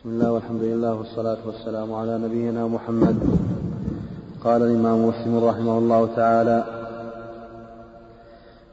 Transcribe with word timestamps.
بسم 0.00 0.08
الله 0.08 0.32
والحمد 0.32 0.62
لله 0.62 0.94
والصلاة 0.94 1.36
والسلام 1.46 1.94
على 1.94 2.18
نبينا 2.18 2.66
محمد. 2.66 3.16
قال 4.44 4.62
الإمام 4.62 5.04
مسلم 5.04 5.44
رحمه 5.44 5.78
الله 5.78 6.08
تعالى 6.16 6.64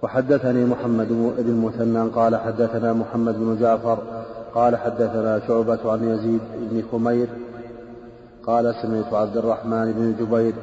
وحدثني 0.02 0.66
محمد 0.66 1.08
بن 1.08 1.34
المثنى 1.40 2.10
قال 2.10 2.36
حدثنا 2.36 2.94
محمد 2.94 3.36
بن 3.40 3.58
جعفر 3.60 3.98
قال 4.56 4.76
حدثنا 4.76 5.40
شعبة 5.48 5.92
عن 5.92 6.04
يزيد 6.04 6.42
بن 6.72 6.84
خمير 6.92 7.28
قال 8.46 8.76
سمعت 8.82 9.14
عبد 9.14 9.38
الرحمن 9.38 9.92
بن 9.92 10.26
جبير 10.26 10.54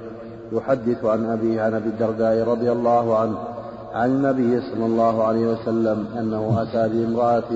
يحدث 0.52 1.04
عن 1.04 1.24
أبيه 1.24 1.62
عن 1.62 1.74
أبي 1.74 1.88
الدرداء 1.88 2.48
رضي 2.48 2.72
الله 2.72 3.18
عنه 3.18 3.38
عن 3.92 4.10
النبي 4.10 4.60
صلى 4.60 4.86
الله 4.86 5.24
عليه 5.24 5.46
وسلم 5.46 6.06
أنه 6.18 6.62
أتى 6.62 6.88
بامرأة 6.88 7.50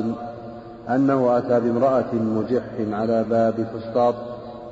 أنه 0.95 1.39
أتى 1.39 1.61
بامرأة 1.61 2.15
مجح 2.15 2.63
على 2.93 3.25
باب 3.31 3.55
فسطاط 3.75 4.15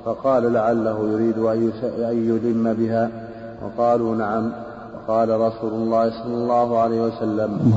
فقال 0.04 0.52
لعله 0.52 1.08
يريد 1.12 1.38
أن 1.38 1.72
يلم 2.28 2.74
بها. 2.78 3.10
وقالوا 3.62 4.16
نعم. 4.16 4.52
وقال 4.94 5.40
رسول 5.40 5.72
الله 5.72 6.10
صلى 6.10 6.34
الله 6.34 6.78
عليه 6.78 7.00
وسلم. 7.02 7.72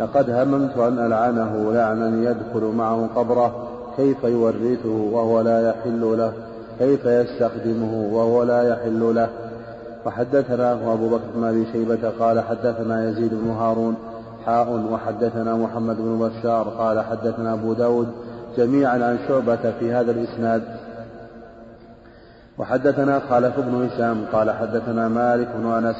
لقد 0.00 0.30
هممت 0.30 0.78
أن 0.78 1.06
ألعنه 1.06 1.72
لعنا 1.72 2.30
يدخل 2.30 2.74
معه 2.76 3.08
قبره 3.16 3.68
كيف 3.96 4.24
يورثه 4.24 5.08
وهو 5.12 5.40
لا 5.40 5.70
يحل 5.70 6.18
له؟ 6.18 6.32
كيف 6.78 7.04
يستخدمه 7.04 8.08
وهو 8.12 8.42
لا 8.42 8.62
يحل 8.68 9.14
له؟ 9.14 9.28
وحدثنا 10.06 10.72
أبو 10.72 11.08
بكر 11.08 11.24
بن 11.36 11.44
أبي 11.44 11.66
شيبة 11.72 12.12
قال 12.20 12.40
حدثنا 12.40 13.10
يزيد 13.10 13.34
بن 13.34 13.50
هارون 13.50 13.94
حاء 14.46 14.86
وحدثنا 14.92 15.54
محمد 15.54 15.96
بن 15.96 16.18
بشار 16.18 16.68
قال 16.68 17.00
حدثنا 17.00 17.52
أبو 17.52 17.72
داود 17.72 18.08
جميعا 18.56 18.92
عن 18.92 19.18
شعبة 19.28 19.72
في 19.80 19.92
هذا 19.92 20.10
الإسناد. 20.10 20.62
وحدثنا 22.58 23.20
خالف 23.30 23.60
بن 23.60 23.86
هشام 23.86 24.24
قال 24.32 24.50
حدثنا 24.50 25.08
مالك 25.08 25.48
بن 25.56 25.72
أنس 25.72 25.96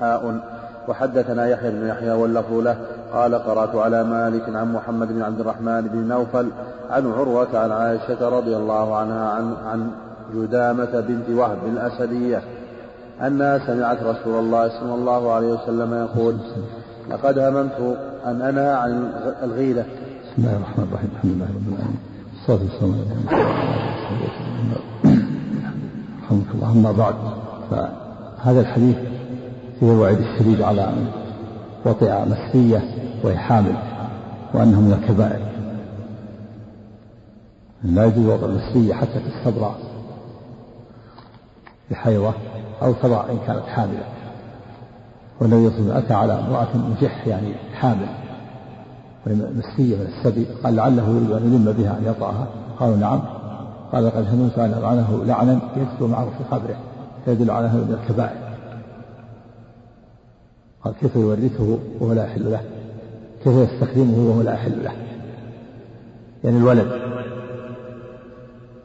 حاء. 0.00 0.40
وحدثنا 0.88 1.46
يحيى 1.46 1.70
بن 1.70 1.86
يحيى 1.86 2.12
واللفظ 2.12 2.52
له 2.52 2.76
قال 3.12 3.34
قرأت 3.34 3.74
على 3.74 4.04
مالك 4.04 4.56
عن 4.56 4.72
محمد 4.72 5.08
بن 5.08 5.22
عبد 5.22 5.40
الرحمن 5.40 5.80
بن 5.80 6.08
نوفل 6.08 6.50
عن 6.90 7.12
عروة 7.12 7.58
عن 7.58 7.72
عائشة 7.72 8.28
رضي 8.28 8.56
الله 8.56 8.96
عنها 8.96 9.28
عن 9.28 9.54
عن 9.66 9.90
جدامة 10.34 11.00
بنت 11.00 11.30
وهب 11.30 11.58
الأسدية 11.66 12.42
أنها 13.26 13.58
سمعت 13.66 14.02
رسول 14.02 14.38
الله 14.38 14.68
صلى 14.68 14.94
الله 14.94 15.32
عليه 15.32 15.52
وسلم 15.52 15.94
يقول 15.94 16.36
لقد 17.10 17.38
هممت 17.38 17.98
أن 18.26 18.42
أنهى 18.42 18.70
عن 18.70 19.12
الغيلة. 19.42 19.82
بسم 19.82 20.34
الله 20.38 20.56
الرحمن 20.56 20.84
الرحيم. 20.84 21.10
الحمد 21.16 21.32
لله 21.32 21.44
رب 21.44 21.68
العالمين. 21.68 21.98
الصلاة 22.40 22.60
والسلام 22.62 22.92
على 22.92 23.02
رحمك 26.24 26.54
الله. 26.54 26.72
أما 26.72 26.92
بعد 26.92 27.14
فهذا 27.70 28.60
الحديث 28.60 28.96
فيه 29.80 29.92
الوعيد 29.92 30.18
الشديد 30.18 30.62
على 30.62 30.86
من 30.86 31.10
وطئ 31.84 32.24
مسية 32.24 32.82
وهي 33.24 33.36
حامل 33.36 33.76
وأنه 34.54 34.80
من 34.80 34.92
الكبائر. 35.02 35.48
لا 37.84 38.04
يجوز 38.04 38.26
وضع 38.26 38.46
المسية 38.46 38.94
حتى 38.94 39.20
تستبرأ 39.20 39.74
بحيضة 41.90 42.32
أو 42.82 42.92
تضع 42.92 43.24
إن 43.30 43.38
كانت 43.46 43.62
حاملة. 43.66 44.17
والنبي 45.40 45.70
صلى 45.70 45.78
الله 45.78 45.94
عليه 45.94 45.96
وسلم 45.96 46.04
أتى 46.04 46.14
على 46.14 46.32
امرأة 46.32 46.76
مجح 46.76 47.26
يعني 47.26 47.54
حامل 47.74 48.06
مسية 49.26 49.96
من 49.96 50.06
السبي. 50.06 50.46
قال 50.64 50.76
لعله 50.76 51.08
يريد 51.08 51.30
أن 51.30 51.54
يلم 51.54 51.72
بها 51.72 51.98
أن 51.98 52.04
يطأها. 52.04 52.46
قالوا 52.80 52.96
نعم. 52.96 53.20
قال 53.92 54.06
لقد 54.06 54.26
هممت 54.32 54.58
أن 54.58 54.74
ألعنه 54.78 55.24
لعنا 55.24 55.60
يدخل 55.76 56.06
معه 56.06 56.24
في 56.24 56.44
قبره. 56.50 56.76
فيدل 57.24 57.50
على 57.50 57.66
أنه 57.66 57.76
من 57.76 57.98
الكبائر. 58.02 58.48
قال 60.84 60.94
كيف 60.94 61.16
يورثه 61.16 61.78
وهو 62.00 62.12
لا 62.12 62.24
يحل 62.24 62.50
له؟ 62.50 62.60
كيف 63.44 63.54
يستخدمه 63.54 64.28
وهو 64.28 64.42
لا 64.42 64.52
يحل 64.52 64.84
له؟ 64.84 64.92
يعني 66.44 66.56
الولد. 66.56 66.88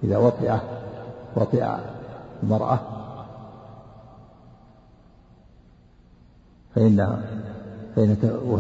إذا 0.03 0.17
وطئ 0.17 0.51
وطئ 1.35 1.66
المرأة 2.44 2.79
فإنها 6.75 7.19
فإن 7.95 8.17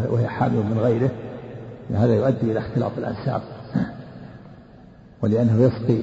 وهي 0.09 0.27
حامل 0.27 0.57
من 0.57 0.79
غيره 0.79 1.11
هذا 1.93 2.13
يؤدي 2.13 2.51
إلى 2.51 2.59
اختلاط 2.59 2.91
الأنساب 2.97 3.41
ولأنه 5.21 5.61
يسقي 5.61 6.01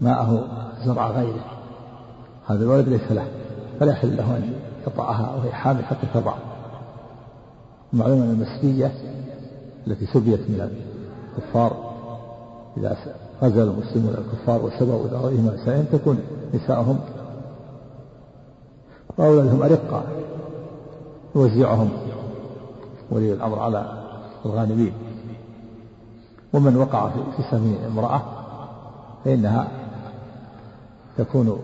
ماءه 0.00 0.46
زرع 0.84 1.10
غيره. 1.10 1.44
هذا 2.46 2.64
الولد 2.64 2.88
ليس 2.88 3.12
له 3.12 3.26
فلا 3.80 3.92
يحل 3.92 4.16
له 4.16 4.36
أن 4.36 4.52
يطأها 4.86 5.34
وهي 5.36 5.52
حامل 5.52 5.84
حتى 5.84 6.06
تضع 6.14 6.34
معلوم 7.92 8.22
أن 8.22 8.30
المسبية 8.30 8.92
التي 9.86 10.06
سبيت 10.06 10.40
من 10.40 10.70
الكفار 11.38 11.86
إذا 12.76 12.96
غزل 13.42 13.62
المسلمون 13.62 14.14
الكفار 14.14 14.64
وسبوا 14.64 15.06
إلى 15.06 15.16
غيرهم 15.16 15.84
تكون 15.92 16.18
نساءهم 16.54 16.98
وأولادهم 19.18 19.62
أرقة 19.62 20.04
يوزعهم. 21.36 21.90
ولي 23.10 23.32
الأمر 23.32 23.58
على 23.58 24.02
الغانمين. 24.46 24.92
ومن 26.52 26.76
وقع 26.76 27.08
في 27.08 27.42
سبيل 27.50 27.78
امرأة 27.86 28.22
فإنها 29.24 29.68
تكون 31.18 31.58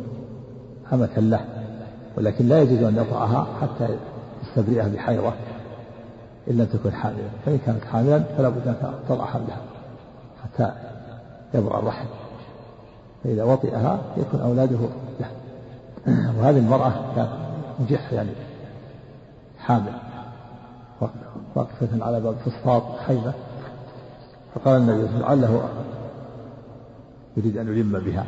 أمة 0.93 1.10
له 1.16 1.44
ولكن 2.16 2.49
لا 2.49 2.62
يجوز 2.62 2.83
أن 2.83 2.97
يطأها 2.97 3.47
حتى 3.60 3.97
يستبرئها 4.43 4.88
بحيضة 4.88 5.33
إن 6.50 6.56
لم 6.56 6.65
تكن 6.65 6.93
حاملا. 6.93 7.28
فإن 7.47 7.59
كانت 7.66 7.84
حاملا 7.84 8.19
فلا 8.19 8.49
بد 8.49 8.69
أن 8.69 8.94
تضع 9.09 9.25
حملها 9.25 9.60
حتى 10.44 10.72
يبرأ 11.54 11.78
الرحم. 11.78 12.06
فإذا 13.25 13.44
وطئها 13.44 13.99
يكون 14.16 14.41
أولاده 14.41 14.78
له. 15.21 15.31
وهذه 16.39 16.59
المرأة 16.59 16.93
كانت 17.16 17.31
مجح 17.81 18.12
يعني 18.12 18.31
حامل. 19.62 19.92
واقفة 21.54 22.04
على 22.04 22.20
باب 22.20 22.34
فسطاط 22.34 22.82
خيمة. 23.06 23.32
فقال 24.54 24.76
النبي 24.76 25.08
صلى 25.08 25.16
الله 25.16 25.26
عليه 25.26 25.42
وسلم 25.42 25.50
لعله 25.50 25.68
يريد 27.36 27.56
أن 27.56 27.68
يلم 27.68 27.98
بها. 27.98 28.26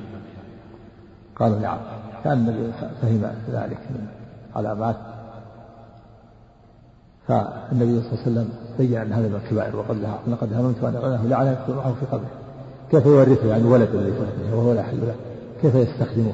قالوا 1.36 1.58
نعم. 1.58 1.78
كان 2.24 2.32
النبي 2.32 2.72
فهم 3.02 3.32
ذلك 3.50 3.78
من 3.90 4.06
علامات. 4.56 4.96
فالنبي 7.28 8.00
صلى 8.00 8.12
الله 8.12 8.20
عليه 8.20 8.22
وسلم 8.22 8.48
بين 8.78 8.98
أن 8.98 9.12
هذا 9.12 9.28
من 9.28 9.40
الكبائر 9.44 9.76
وقال 9.76 10.02
لها 10.02 10.18
لقد 10.26 10.52
هممت 10.52 10.84
أن 10.84 10.96
أعلنه 10.96 11.26
لعنه 11.28 11.50
يكتب 11.50 11.76
معه 11.76 11.94
في 11.94 12.06
قبره. 12.06 12.30
كيف 12.90 13.06
يورثه؟ 13.06 13.48
يعني 13.48 13.64
ولد 13.64 13.94
الذي 13.94 14.12
وهو 14.52 14.72
لا 14.72 14.80
يحل 14.80 15.00
له. 15.00 15.14
كيف 15.62 15.74
يستخدمه؟ 15.74 16.32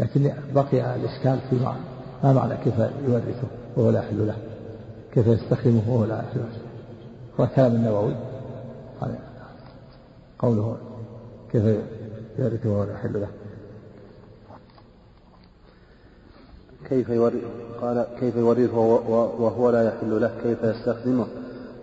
لكن 0.00 0.32
بقي 0.54 0.94
الإشكال 0.96 1.38
في 1.50 1.64
معنى 1.64 1.93
ما 2.24 2.32
معنى 2.32 2.56
كيف 2.56 2.74
يورثه 3.08 3.48
وهو 3.76 3.90
لا 3.90 3.98
يحل 3.98 4.26
له؟ 4.26 4.36
كيف 5.12 5.26
يستخدمه 5.26 5.82
وهو 5.88 6.04
لا 6.04 6.18
يحل 6.18 6.40
له؟ 6.40 6.46
هو 7.40 7.46
كلام 7.56 7.72
النووي. 7.72 8.14
قوله 10.38 10.76
كيف 11.52 11.64
يورثه 12.38 12.70
وهو 12.70 12.84
لا 12.84 12.92
يحل 12.92 13.20
له. 13.20 13.28
كيف 16.88 17.08
يورث 17.08 17.42
قال 17.80 18.06
كيف 18.20 18.36
يورثه 18.36 18.78
وهو 19.38 19.70
لا 19.70 19.82
يحل 19.88 20.20
له 20.20 20.30
كيف 20.42 20.64
يستخدمه 20.64 21.26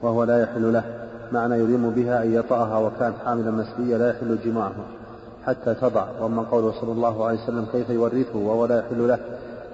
وهو 0.01 0.23
لا 0.23 0.41
يحل 0.43 0.73
له. 0.73 1.07
معنى 1.31 1.55
يلم 1.55 1.89
بها 1.89 2.23
أن 2.23 2.33
يطأها 2.33 2.77
وكانت 2.77 3.15
حاملا 3.25 3.51
مسبية 3.51 3.97
لا 3.97 4.09
يحل 4.09 4.39
جماعة 4.45 4.75
حتى 5.45 5.73
تضع. 5.73 6.05
وأما 6.21 6.41
قوله 6.41 6.71
صلى 6.81 6.91
الله 6.91 7.25
عليه 7.25 7.43
وسلم 7.43 7.65
كيف 7.71 7.89
يورثه 7.89 8.37
وهو 8.39 8.65
لا 8.65 8.79
يحل 8.79 9.07
له 9.07 9.19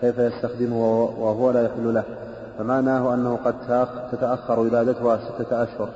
كيف 0.01 0.19
يستخدمه 0.19 1.01
وهو 1.19 1.51
لا 1.51 1.61
يحل 1.61 1.93
له. 1.93 2.03
فمعناه 2.59 3.13
أنه 3.13 3.39
قد 3.45 3.55
تتأخر 4.11 4.59
ولادتها 4.59 5.17
ستة 5.17 5.63
أشهر 5.63 5.89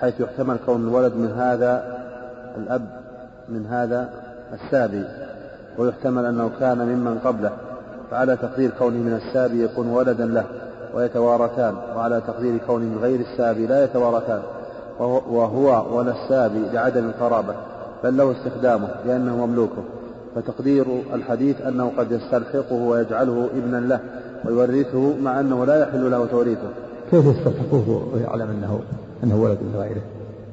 حيث 0.00 0.20
يحتمل 0.20 0.56
كون 0.66 0.88
الولد 0.88 1.14
من 1.16 1.32
هذا 1.32 1.98
الأب 2.56 2.86
من 3.48 3.66
هذا 3.66 4.08
السابي. 4.52 5.04
ويحتمل 5.78 6.24
أنه 6.24 6.50
كان 6.60 6.78
ممن 6.78 7.18
قبله. 7.18 7.50
فعلى 8.10 8.36
تقدير 8.36 8.70
كونه 8.78 8.96
من 8.96 9.12
السابي 9.12 9.64
يكون 9.64 9.88
ولدا 9.88 10.26
له 10.26 10.44
ويتوارثان 10.94 11.74
وعلى 11.96 12.22
تقدير 12.26 12.58
كونه 12.66 12.84
من 12.84 12.98
غير 13.02 13.20
السابي 13.20 13.66
لا 13.66 13.84
يتوارثان. 13.84 14.42
وهو 15.30 15.96
ولا 15.96 16.12
السابي 16.22 16.68
لعدم 16.72 17.08
القرابة 17.08 17.54
بل 18.04 18.16
له 18.16 18.32
استخدامه 18.32 18.88
لأنه 19.06 19.46
مملوكه. 19.46 19.82
فتقدير 20.34 20.86
الحديث 21.14 21.60
أنه 21.60 21.92
قد 21.98 22.12
يستلحقه 22.12 22.74
ويجعله 22.74 23.48
إبنا 23.56 23.76
له 23.76 24.00
ويورثه 24.44 25.16
مع 25.16 25.40
أنه 25.40 25.64
لا 25.64 25.82
يحل 25.82 26.10
له 26.10 26.26
توريثه. 26.26 26.70
كيف 27.10 27.26
يستلحقه 27.26 28.08
ويعلم 28.14 28.50
أنه 28.50 28.80
أنه 29.24 29.36
ولد 29.42 29.58
لغيره 29.74 30.02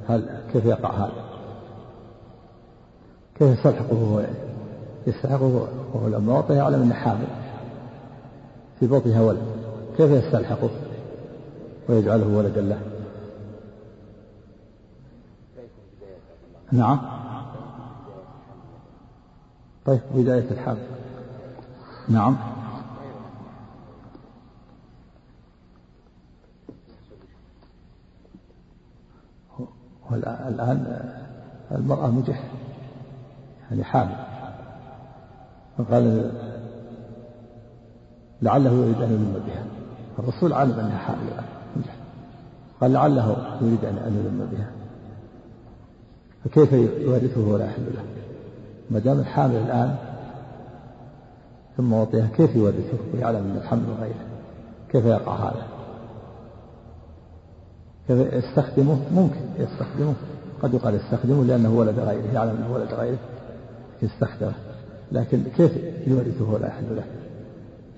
هل 0.08 0.30
كيف 0.54 0.66
يقع 0.66 0.92
هذا؟ 0.92 1.12
كيف 3.40 3.58
يستلحقه 3.58 3.96
هو 3.96 4.22
يستحقه 5.08 5.68
وهو 5.94 6.38
وطئ 6.38 6.54
يعلم 6.54 6.81
أنه 6.81 6.94
حامل. 6.94 7.28
في 8.80 8.88
بطنها 8.88 9.22
ولد. 9.22 9.42
كيف 9.98 10.12
يستلحقه 10.12 10.70
ويجعله 11.90 12.38
ولدا 12.38 12.62
له؟ 12.62 12.80
نعم. 16.72 17.19
طيب 19.89 20.01
بداية 20.15 20.51
الحمل 20.51 20.88
نعم. 22.09 22.38
والآن 30.12 31.00
المرأة 31.71 32.07
مجح 32.07 32.44
يعني 33.71 33.83
حامل. 33.83 34.15
فقال 35.77 36.31
لعله 38.42 38.71
يريد 38.71 39.01
أن 39.01 39.09
يلم 39.09 39.44
بها. 39.47 39.63
الرسول 40.19 40.53
علم 40.53 40.80
أنها 40.80 40.97
حامل 40.97 41.44
مجح 41.75 41.95
قال 42.81 42.94
لعله 42.94 43.57
يريد 43.62 43.85
أن 43.85 43.97
يلم 43.97 44.50
بها. 44.51 44.71
فكيف 46.44 46.74
يورثه 46.74 47.42
ولا 47.42 47.65
يحل 47.65 47.85
له؟ 47.95 48.19
ما 48.89 49.00
دام 49.00 49.19
الحامل 49.19 49.56
الآن 49.56 49.95
ثم 51.77 51.94
وطئها 51.94 52.27
كيف 52.38 52.56
يورثه 52.56 52.97
ويعلم 53.13 53.38
أن 53.38 53.57
الحمل 53.57 53.86
غيره 54.01 54.25
كيف 54.91 55.06
يقع 55.06 55.36
هذا؟ 55.36 55.63
كيف 58.07 58.33
يستخدمه؟ 58.33 59.00
ممكن 59.15 59.39
يستخدمه. 59.57 60.13
قد 60.62 60.74
يقال 60.74 60.95
يستخدمه 60.95 61.44
لأنه 61.44 61.74
ولد 61.74 62.00
غيره 62.00 62.33
يعلم 62.33 62.56
أنه 62.57 62.74
ولد 62.74 62.94
غيره 62.94 63.18
يستخدمه. 64.01 64.53
لكن 65.12 65.44
كيف 65.57 65.71
يورثه 66.07 66.51
ولا 66.51 66.68
يحل 66.68 66.95
له؟ 66.95 67.03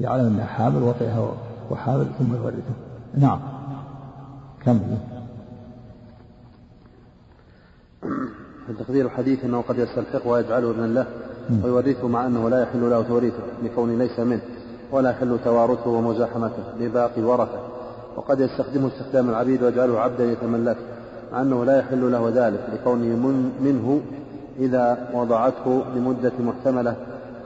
يعلم 0.02 0.26
أنها 0.26 0.46
حامل 0.46 0.84
وطئها 0.84 1.32
وحامل 1.72 2.08
ثم 2.20 2.36
يورثه. 2.36 2.74
نعم. 3.18 3.40
كمل 4.66 4.98
تقدير 8.80 9.06
الحديث 9.06 9.46
إنه 9.46 9.64
قد 9.70 9.78
يستلحقه 9.78 10.28
ويجعله 10.28 10.70
ابنا 10.70 10.86
له 10.86 11.06
ويورثه 11.64 12.08
مع 12.08 12.28
أنه 12.28 12.50
لا 12.50 12.62
يحل 12.62 12.90
له 12.90 13.02
توريثه 13.02 13.44
لكونه 13.64 13.98
ليس 13.98 14.20
منه 14.20 14.42
ولا 14.92 15.10
يحل 15.10 15.38
توارثه 15.46 15.90
ومزاحمته 15.90 16.64
لباقي 16.80 17.18
الورثه 17.18 17.60
وقد 18.16 18.40
يستخدمه 18.40 18.88
استخدام 18.88 19.30
العبيد 19.30 19.64
ويجعله 19.64 20.00
عبدا 20.00 20.26
يتملكه 20.26 20.80
مع 21.32 21.42
أنه 21.42 21.66
لا 21.66 21.80
يحل 21.80 22.12
له 22.12 22.32
ذلك 22.36 22.60
لكونه 22.74 23.06
من 23.06 23.52
منه 23.62 24.02
إذا 24.60 25.10
وضعته 25.14 25.84
لمدة 25.96 26.32
محتملة 26.40 26.96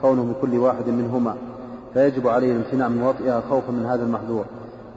كونه 0.02 0.24
من 0.24 0.34
كل 0.42 0.58
واحد 0.58 0.88
منهما. 0.88 1.34
فيجب 1.94 2.28
عليه 2.28 2.52
الامتناع 2.52 2.88
من 2.88 3.02
وطئها 3.02 3.42
خوفا 3.50 3.72
من 3.72 3.86
هذا 3.86 4.02
المحذور. 4.02 4.44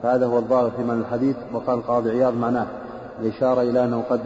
فهذا 0.03 0.25
هو 0.25 0.37
الظاهر 0.37 0.71
في 0.71 0.83
معنى 0.83 0.99
الحديث 0.99 1.35
وقال 1.53 1.77
القاضي 1.77 2.09
عياض 2.09 2.33
معناه. 2.33 2.67
الإشارة 3.21 3.61
إلى 3.61 3.83
أنه 3.83 4.03
قد 4.09 4.19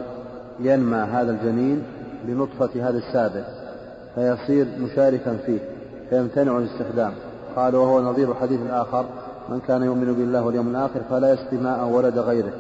ينمى 0.60 0.98
هذا 0.98 1.32
الجنين 1.32 1.84
بنطفة 2.28 2.90
هذا 2.90 2.98
السابع 2.98 3.44
فيصير 4.16 4.68
مشاركا 4.80 5.38
فيه 5.46 5.60
فيمتنع 6.10 6.58
الاستخدام. 6.58 7.14
قال 7.56 7.76
وهو 7.76 8.02
نظير 8.02 8.32
الحديث 8.32 8.62
الآخر 8.62 9.06
من 9.50 9.60
كان 9.60 9.84
يؤمن 9.84 10.14
بالله 10.14 10.46
واليوم 10.46 10.68
الآخر 10.68 11.02
فلا 11.10 11.34
يسقي 11.34 11.58
ماء 11.58 11.88
ولد 11.88 12.20
غيره. 12.20 12.54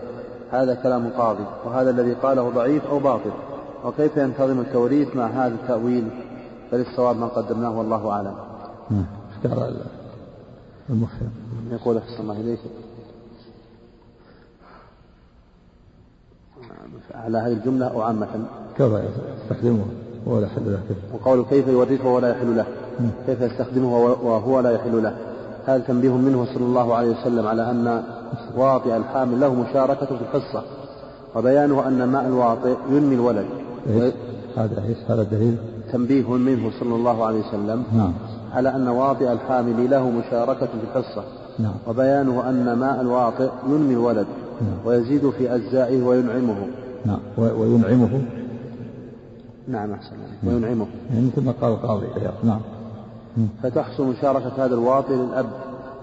هذا 0.51 0.75
كلام 0.75 1.05
القاضي 1.05 1.45
وهذا 1.65 1.89
الذي 1.89 2.13
قاله 2.13 2.49
ضعيف 2.49 2.87
أو 2.87 2.99
باطل. 2.99 3.31
وكيف 3.85 4.17
ينتظم 4.17 4.59
التوريث 4.59 5.15
مع 5.15 5.25
هذا 5.25 5.53
التأويل؟ 5.53 6.07
فللصواب 6.71 7.17
ما 7.17 7.27
قدمناه 7.27 7.77
والله 7.77 8.11
أعلم. 8.11 8.35
اشترى 9.35 9.73
المفهم 10.89 11.29
يقول 11.71 11.97
أحسن 11.97 12.21
الله 12.21 12.41
إليك. 12.41 12.59
على 17.15 17.37
هذه 17.37 17.53
الجملة 17.53 17.85
أو 17.85 18.01
عامة. 18.01 18.27
كما 18.77 19.03
يستخدمه 19.43 19.85
ولا 20.25 20.45
يحل 20.45 20.65
له 20.65 20.79
وقول 21.13 21.45
كيف 21.49 21.67
يورثه 21.67 22.07
ولا 22.07 22.29
يحل 22.29 22.57
له. 22.57 22.65
كيف 23.27 23.41
يستخدمه 23.41 23.97
وهو 24.23 24.59
لا 24.59 24.71
يحل 24.71 25.03
له. 25.03 25.13
هذا 25.65 25.83
تنبيه 25.83 26.11
منه 26.17 26.45
صلى 26.45 26.65
الله 26.65 26.95
عليه 26.95 27.11
وسلم 27.11 27.47
على 27.47 27.71
أن 27.71 28.03
واطئ 28.57 28.97
الحامل 28.97 29.39
له 29.39 29.53
مشاركة 29.53 30.05
في 30.05 30.21
القصة. 30.21 30.63
وبيانه 31.35 31.87
أن 31.87 32.03
ماء 32.03 32.27
الواطئ 32.27 32.75
ينمي 32.89 33.15
الولد؟ 33.15 33.45
هذا 34.57 34.83
إيش؟ 34.87 34.97
هذا 35.07 35.21
الدليل؟ 35.21 35.57
تنبيه 35.91 36.31
منه 36.31 36.71
صلى 36.79 36.95
الله 36.95 37.25
عليه 37.25 37.47
وسلم 37.47 37.83
نعم. 37.93 38.13
على 38.53 38.75
أن 38.75 38.87
واطئ 38.87 39.31
الحامل 39.31 39.89
له 39.89 40.09
مشاركة 40.09 40.65
في 40.65 40.73
الحصة 40.83 41.23
نعم. 41.59 41.73
وبيانه 41.87 42.49
أن 42.49 42.73
ماء 42.73 43.01
الواطئ 43.01 43.49
ينمي 43.67 43.93
الولد. 43.93 44.27
نعم. 44.61 44.77
ويزيد 44.85 45.29
في 45.29 45.55
أجزائه 45.55 46.03
وينعمه. 46.03 46.67
نعم. 47.05 47.19
وينعمه. 47.37 48.21
نعم 49.67 49.91
أحسن 49.91 50.15
وينعمه. 50.43 50.85
يعني 51.13 51.27
مثل 51.27 51.45
ما 51.45 51.53
قال 51.61 51.71
القاضي 51.71 52.05
نعم. 52.43 52.59
فتحصل 53.63 54.07
مشاركة 54.07 54.65
هذا 54.65 54.75
الواطئ 54.75 55.13
للأب. 55.13 55.45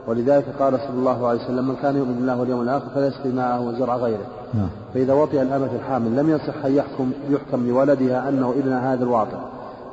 ولذلك 0.06 0.44
قال 0.58 0.78
صلى 0.78 0.98
الله 0.98 1.26
عليه 1.26 1.44
وسلم 1.44 1.68
من 1.68 1.76
كان 1.76 1.96
يؤمن 1.96 2.14
بالله 2.14 2.40
واليوم 2.40 2.60
الآخر 2.60 2.86
فليسقي 2.94 3.32
معه 3.32 3.68
وزرع 3.68 3.96
غيره. 3.96 4.26
نعم. 4.54 4.68
فإذا 4.94 5.12
وطئ 5.12 5.42
الأمة 5.42 5.70
الحامل 5.76 6.16
لم 6.16 6.30
يصح 6.30 6.64
أن 6.64 6.74
يحكم 6.74 7.12
يحكم 7.30 7.68
لولدها 7.68 8.28
أنه 8.28 8.50
ابن 8.50 8.72
هذا 8.72 9.04
الواطئ 9.04 9.36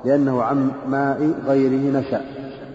لأنه 0.06 0.42
عن 0.42 0.72
ماء 0.90 1.32
غيره 1.48 2.00
نشأ. 2.00 2.22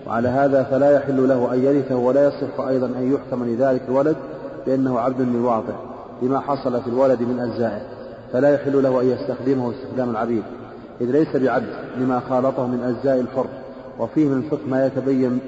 وعلى 0.06 0.28
هذا 0.28 0.62
فلا 0.62 0.90
يحل 0.90 1.28
له 1.28 1.54
أن 1.54 1.64
يرثه 1.64 1.96
ولا 1.96 2.28
يصح 2.28 2.60
أيضا 2.60 2.86
أن 2.86 3.12
يحكم 3.14 3.44
لذلك 3.44 3.82
الولد 3.88 4.16
بأنه 4.66 4.98
عبد 4.98 5.20
للواطئ 5.20 5.72
لما 6.22 6.40
حصل 6.40 6.82
في 6.82 6.88
الولد 6.88 7.22
من 7.22 7.40
أجزائه 7.40 7.80
فلا 8.32 8.54
يحل 8.54 8.82
له 8.82 9.00
أن 9.00 9.06
يستخدمه 9.06 9.70
استخدام 9.70 10.10
العبيد 10.10 10.42
إذ 11.00 11.10
ليس 11.10 11.36
بعبد 11.36 11.66
لما 11.96 12.20
خالطه 12.20 12.66
من 12.66 12.82
أجزاء 12.82 13.20
الحر 13.20 13.46
وفيه 13.98 14.28
من 14.28 14.36
الفقه 14.36 14.66
ما 14.70 14.86
يتبين 14.86 15.38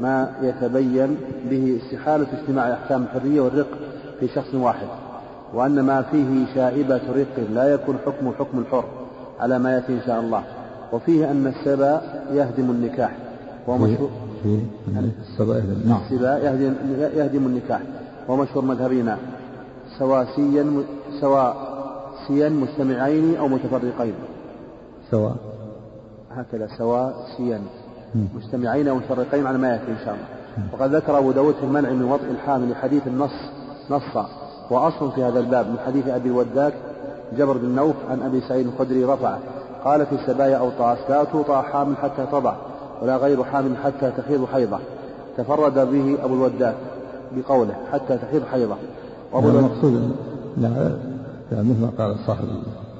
ما 0.00 0.30
يتبين 0.42 1.16
به 1.50 1.80
استحالة 1.82 2.26
اجتماع 2.32 2.72
أحكام 2.72 3.02
الحرية 3.02 3.40
والرق 3.40 3.66
في 4.20 4.28
شخص 4.28 4.54
واحد 4.54 4.86
وأن 5.54 5.80
ما 5.80 6.02
فيه 6.02 6.54
شائبة 6.54 7.00
رق 7.16 7.46
لا 7.54 7.74
يكون 7.74 7.96
حكم 8.06 8.32
حكم 8.38 8.58
الحر 8.58 8.84
على 9.40 9.58
ما 9.58 9.72
يأتي 9.74 9.92
إن 9.92 10.00
شاء 10.06 10.20
الله 10.20 10.42
وفيه 10.92 11.30
أن 11.30 11.46
السبأ 11.46 12.00
يهدم 12.32 12.70
النكاح 12.70 13.16
ومشهور 13.66 14.10
في 14.42 14.58
السبأ 15.22 15.56
يهدم 15.56 15.88
نعم. 15.88 16.00
السبأ 16.04 16.38
يهدم, 16.38 16.74
يهدم 17.16 17.46
النكاح. 17.46 17.80
ومشهور 18.28 18.64
مذهبنا 18.64 19.18
سواسيا 19.98 20.84
سواسيا 21.20 22.48
مجتمعين 22.48 23.36
أو 23.36 23.48
متفرقين. 23.48 24.14
سواء 25.10 25.36
هكذا 26.30 26.68
سواسيا 26.78 27.60
مجتمعين 28.34 28.88
أو 28.88 28.96
متفرقين 28.96 29.46
على 29.46 29.58
ما 29.58 29.68
يأتي 29.68 29.90
إن 29.90 29.98
شاء 30.04 30.14
الله. 30.14 30.26
وقد 30.72 30.94
ذكر 30.94 31.18
أبو 31.18 31.32
داود 31.32 31.54
في 31.54 31.62
المنع 31.64 31.90
من 31.90 32.04
وطئ 32.04 32.30
الحامل 32.30 32.76
حديث 32.76 33.06
النص 33.06 33.50
نصا. 33.90 34.28
وأصل 34.70 35.12
في 35.12 35.24
هذا 35.24 35.40
الباب 35.40 35.66
من 35.66 35.78
حديث 35.86 36.08
أبي 36.08 36.28
الوداك 36.28 36.74
جبر 37.38 37.56
بن 37.56 37.68
نوف 37.68 37.96
عن 38.10 38.22
أبي 38.22 38.40
سعيد 38.40 38.66
الخدري 38.66 39.04
رفعه. 39.04 39.38
قال 39.84 40.06
في 40.06 40.14
السبايا 40.14 40.56
أو 40.56 40.70
طاس 40.78 40.98
لا 41.08 41.24
توطأ 41.24 41.62
حامل 41.62 41.96
حتى 41.96 42.26
تضع 42.32 42.54
ولا 43.02 43.16
غير 43.16 43.44
حامل 43.44 43.76
حتى 43.76 44.12
تحيض 44.16 44.46
حيضة. 44.52 44.78
تفرد 45.36 45.74
به 45.74 46.18
أبو 46.24 46.34
الوداك. 46.34 46.74
بقوله 47.36 47.74
حتى 47.92 48.18
تحيض 48.18 48.44
حيضة. 48.44 48.76
وأبو 49.32 49.48
المقصود 49.48 50.16
لا 50.56 50.96
مثل 51.52 51.80
ما 51.80 51.90
قال 51.98 52.16
صاحب 52.26 52.44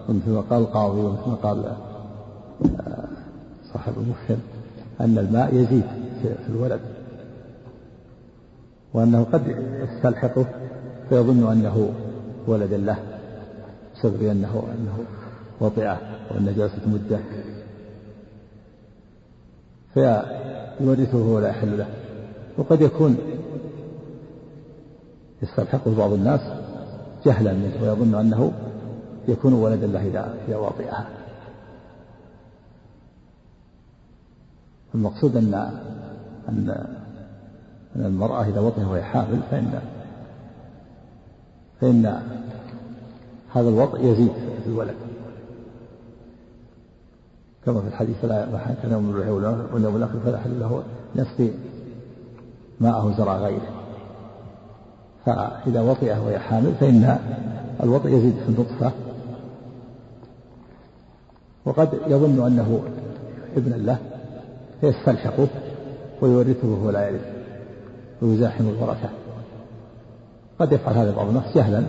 مثل 0.09 0.31
ما 0.31 0.41
قال 0.51 0.63
القاضي 0.63 1.01
ومثل 1.01 1.29
ما 1.29 1.35
قال 1.35 1.65
آه، 1.67 3.05
صاحب 3.73 3.93
المفهم 3.97 4.39
أن 5.01 5.19
الماء 5.19 5.55
يزيد 5.55 5.85
في 6.23 6.49
الولد. 6.49 6.81
وأنه 8.95 9.27
قد 9.33 9.43
يستلحقه 9.83 10.47
فيظن 11.09 11.53
أنه 11.53 11.93
ولد 12.47 12.73
له 12.73 12.97
بسبب 13.95 14.23
أنه 14.23 14.63
أنه 14.79 14.99
وطئة 15.61 15.99
والنجاسة 16.35 16.81
مدة. 16.87 17.19
فيورثه 19.95 21.19
ولا 21.19 21.49
يحل 21.49 21.79
له. 21.79 21.87
وقد 22.59 22.81
يكون 22.81 23.17
يستلحقه 25.45 25.95
بعض 25.99 26.13
الناس 26.13 26.41
جهلا 27.27 27.53
منه 27.53 27.83
ويظن 27.83 28.15
أنه 28.15 28.53
يكون 29.29 29.53
ولدا 29.53 29.87
له 29.87 30.07
إذا 30.07 30.35
إذا 30.49 30.57
المقصود 34.95 35.37
أن 35.37 35.55
أن 36.49 36.87
أن 37.97 38.05
المرأة 38.05 38.45
إذا 38.45 38.61
وطئها 38.61 38.89
وهي 38.89 39.03
حامل 39.03 39.41
فإن 39.51 39.81
فإن 41.81 42.23
هذا 43.53 43.69
الوضع 43.69 43.99
يزيد 43.99 44.33
في 44.63 44.67
الولد. 44.67 44.95
كما 47.67 47.81
في 47.81 47.89
الحديث 47.89 48.25
لا 48.25 48.47
ما 48.47 48.77
كان 48.83 48.93
يوم 48.93 49.11
واليوم 49.73 49.97
الآخر 49.97 50.21
فلا 50.25 50.39
حل 50.39 50.61
له 50.61 50.83
يسقي 51.15 51.51
ماءه 52.81 53.15
زرع 53.19 53.37
غيره. 53.37 53.74
فإذا 55.27 55.81
وطئه 55.81 56.21
وهي 56.21 56.39
حامل 56.39 56.75
فإن 56.81 57.19
الوطئ 57.83 58.09
يزيد 58.09 58.35
في 58.35 58.49
النطفة. 58.49 58.93
وقد 61.65 61.89
يظن 62.07 62.47
أنه 62.47 62.81
ابن 63.57 63.73
له 63.73 63.99
فيستلحقه 64.81 65.49
ويورثه 66.23 66.69
وهو 66.69 66.91
لا 66.91 67.09
يرث 67.09 67.27
ويزاحم 68.23 68.69
الورثة. 68.69 69.09
قد 70.59 70.73
يفعل 70.73 70.95
هذا 70.95 71.17
بعض 71.17 71.29
الناس 71.29 71.55
جهلا 71.55 71.85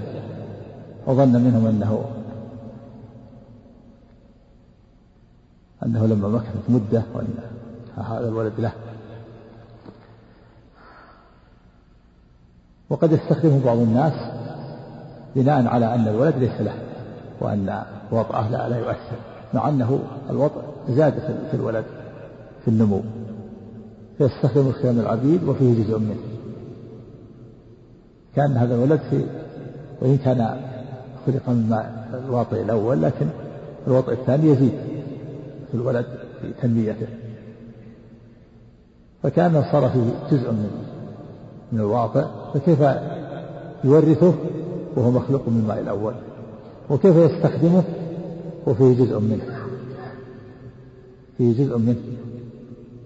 وظن 1.08 1.42
منهم 1.42 1.66
أنه 1.66 2.06
أنه 5.86 6.06
لما 6.06 6.28
مكثت 6.28 6.70
مدة 6.70 7.04
وأن 7.14 7.28
هذا 7.96 8.28
الولد 8.28 8.54
له 8.60 8.72
وقد 12.90 13.12
يستخدمه 13.12 13.66
بعض 13.66 13.78
الناس 13.78 14.14
بناء 15.36 15.68
على 15.68 15.96
أن 15.96 16.08
الولد 16.08 16.36
ليس 16.38 16.62
له 16.62 16.74
وأن 17.42 17.84
وضعه 18.12 18.50
لا, 18.50 18.70
لا 18.70 18.78
يؤثر 18.78 19.18
مع 19.54 19.70
أنه 19.70 20.00
الوضع 20.30 20.62
زاد 20.90 21.14
في 21.52 21.58
الولد 21.58 21.86
في 22.66 22.68
النمو. 22.68 23.02
فيستخدم 24.18 24.68
استخدام 24.70 25.00
العبيد 25.00 25.44
وفيه 25.44 25.84
جزء 25.84 26.00
منه. 26.00 26.16
كان 28.36 28.58
هذا 28.58 28.76
الولد 28.76 29.00
في 29.10 29.26
وإن 30.02 30.18
كان 30.18 30.58
خلق 31.26 31.50
من 31.50 31.80
الواطئ 32.14 32.62
الأول 32.62 33.02
لكن 33.02 33.28
الوضع 33.88 34.14
الثاني 34.14 34.50
يزيد 34.50 34.74
في 35.72 35.74
الولد 35.78 36.06
في 36.42 36.54
تنميته. 36.62 37.08
فكان 39.24 39.64
صار 39.72 39.90
فيه 39.90 40.38
جزء 40.38 40.52
من 40.52 40.95
من 41.72 41.80
الواقع 41.80 42.26
فكيف 42.54 42.80
يورثه 43.84 44.34
وهو 44.96 45.12
مخلوق 45.12 45.50
من 45.50 45.60
الماء 45.60 45.80
الأول؟ 45.80 46.14
وكيف 46.90 47.16
يستخدمه 47.16 47.84
وفيه 48.68 49.06
جزء 49.06 49.20
منه؟ 49.20 49.60
فيه 51.38 51.66
جزء 51.66 51.78
منه. 51.78 52.02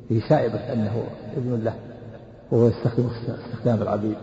فيه 0.09 0.21
شائبة 0.29 0.57
أنه 0.57 1.03
ابن 1.37 1.63
له 1.63 1.73
وهو 2.51 2.67
يستخدم 2.67 3.07
استخدام 3.45 3.81
العبيد. 3.81 4.15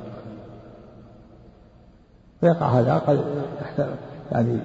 فيقع 2.40 2.66
هذا 2.66 2.94
قد 2.98 3.24
يعني 4.32 4.58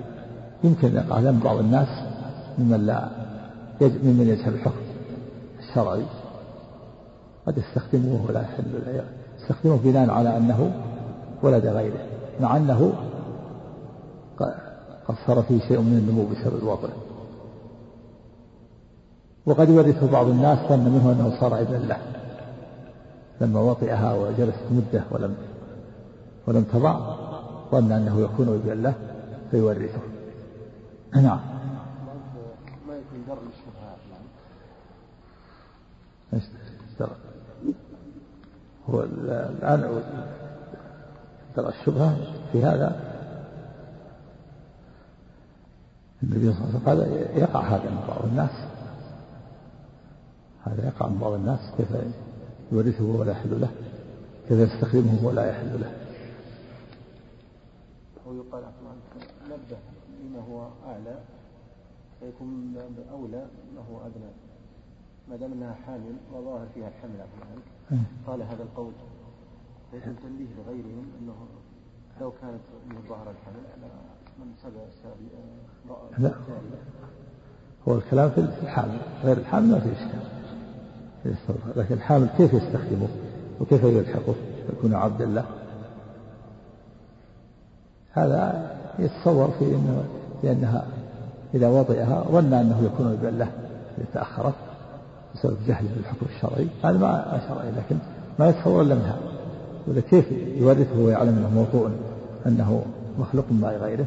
يمكن 0.63 0.95
يقع 0.95 1.19
ذنب 1.19 1.43
بعض 1.43 1.57
الناس 1.57 1.87
ممن 2.57 2.85
لا 2.85 3.09
ممن 3.81 4.27
يجهل 4.27 4.53
الحكم 4.53 4.81
الشرعي. 5.59 6.03
قد 7.47 7.57
يستخدمه 7.57 8.25
ولا 8.29 8.41
يحل 8.41 8.63
يستخدمه 9.51 9.79
بناء 9.83 10.09
على 10.09 10.37
أنه 10.37 10.71
ولد 11.43 11.65
غيره 11.65 12.05
مع 12.39 12.57
أنه 12.57 12.93
قد 15.07 15.15
صار 15.27 15.43
فيه 15.43 15.59
شيء 15.59 15.81
من 15.81 15.97
النمو 15.97 16.25
بسبب 16.25 16.63
الوضع. 16.63 16.89
وقد 19.45 19.69
يورثه 19.69 20.11
بعض 20.11 20.27
الناس 20.27 20.59
ظن 20.69 20.79
منه 20.79 21.11
أنه 21.11 21.39
صار 21.39 21.61
ابنا 21.61 21.77
له 21.77 21.97
لما 23.41 23.59
وطئها 23.59 24.13
وجلست 24.13 24.63
مدة 24.71 25.03
ولم 25.11 25.35
ولم 26.47 26.63
تضع 26.63 27.15
ظن 27.71 27.91
أنه 27.91 28.21
يكون 28.21 28.47
ابنا 28.47 28.81
له 28.81 28.93
فيورثه. 29.51 30.01
نعم. 31.13 31.39
إيش 36.33 36.43
هو 37.01 37.30
الآن 38.99 40.03
ترى 41.55 41.69
الشبهة 41.69 42.17
في 42.51 42.63
هذا. 42.63 43.11
النبي 46.23 46.53
صلى 46.53 46.65
الله 46.65 46.69
عليه 46.69 46.75
وسلم 46.75 46.85
قال 46.85 46.99
يقع 47.41 47.61
هذا 47.61 47.89
من 47.89 48.03
بعض 48.07 48.25
الناس. 48.25 48.51
هذا 50.63 50.87
يقع 50.87 51.07
من 51.07 51.17
بعض 51.17 51.33
الناس. 51.33 51.59
كيف 51.77 51.87
يورثه 52.71 53.03
ولا 53.03 53.31
يحل 53.31 53.61
له؟ 53.61 53.71
كيف 54.49 54.59
يستخدمه 54.59 55.25
ولا 55.25 55.49
يحل 55.49 55.81
له؟ 55.81 55.91
أو 58.27 58.35
يقال 58.35 58.63
نبه 59.45 59.77
لما 60.23 60.39
هو 60.49 60.67
أعلى 60.87 61.15
فيكون 62.19 62.75
أولى 63.11 63.45
ما 63.75 63.81
هو 63.91 64.05
أدنى. 64.05 64.50
ما 65.29 65.35
دام 65.35 65.51
انها 65.51 65.73
حامل 65.85 66.15
وظاهر 66.33 66.67
فيها 66.73 66.87
الحمل 66.87 67.19
قال 68.27 68.41
هذا 68.41 68.63
القول. 68.63 68.91
ليس 69.93 70.03
تنبيه 70.03 70.45
لغيرهم 70.57 71.05
انه 71.21 71.35
لو 72.21 72.31
كانت 72.41 72.61
من 72.89 72.95
ظهر 73.09 73.31
الحمل 73.31 73.63
من 74.39 74.53
سبى 74.63 74.79
لا. 76.17 76.31
هو 77.87 77.95
الكلام 77.95 78.29
في 78.29 78.39
الحامل. 78.39 78.97
غير 79.23 79.37
الحامل 79.37 79.71
ما 79.71 79.79
في 79.79 79.91
إشكال. 79.91 80.21
لكن 81.75 81.95
الحامل 81.95 82.27
كيف 82.37 82.53
يستخدمه؟ 82.53 83.07
وكيف 83.61 83.83
يلحقه؟ 83.83 84.35
يكون 84.69 84.93
عبد 84.93 85.21
الله. 85.21 85.45
هذا 88.11 88.71
يتصور 88.99 89.51
في 89.51 89.65
انه 89.65 90.03
لانها 90.43 90.87
إذا 91.53 91.69
وضعها 91.69 92.23
ظن 92.31 92.53
أنه 92.53 92.85
يكون 92.85 93.07
ابن 93.07 93.37
له 93.37 93.51
تأخرت. 94.13 94.70
بسبب 95.35 95.57
جهله 95.67 95.89
بالحكم 95.95 96.25
الشرعي. 96.35 96.67
هذا 96.83 96.97
ما 96.97 97.41
شرعي 97.47 97.71
لكن 97.71 97.97
ما 98.39 98.49
يتصور 98.49 98.81
إلا 98.81 98.95
منها. 98.95 99.17
ولا 99.87 100.01
كيف 100.01 100.31
يورثه 100.31 100.99
ويعلم 100.99 101.37
أنه 101.37 101.49
موضوع 101.49 101.91
أنه 102.45 102.85
مخلوق 103.19 103.45
من 103.51 103.65
غيره؟ 103.65 104.05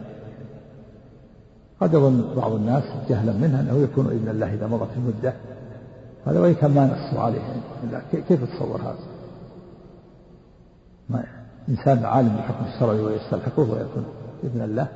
قد 1.81 1.95
يظن 1.95 2.35
بعض 2.37 2.53
الناس 2.53 2.85
جهلا 3.09 3.33
منها 3.33 3.61
أنه 3.61 3.79
يكون 3.79 4.07
ابن 4.07 4.29
الله 4.29 4.55
إذا 4.55 4.67
مضت 4.67 4.89
المدة. 4.97 5.35
هذا 6.27 6.41
وإن 6.41 6.55
كان 6.55 6.71
ما 6.71 6.87
نص 6.87 7.19
عليه. 7.19 7.41
كيف 8.13 8.43
يتصور 8.43 8.81
هذا؟ 8.81 8.99
ما 11.09 11.25
إنسان 11.69 12.05
عالم 12.05 12.29
بالحكم 12.29 12.65
الشرعي 12.75 13.01
ويستلحقه 13.01 13.63
ويكون 13.63 14.05
ابن 14.45 14.61
الله. 14.63 14.89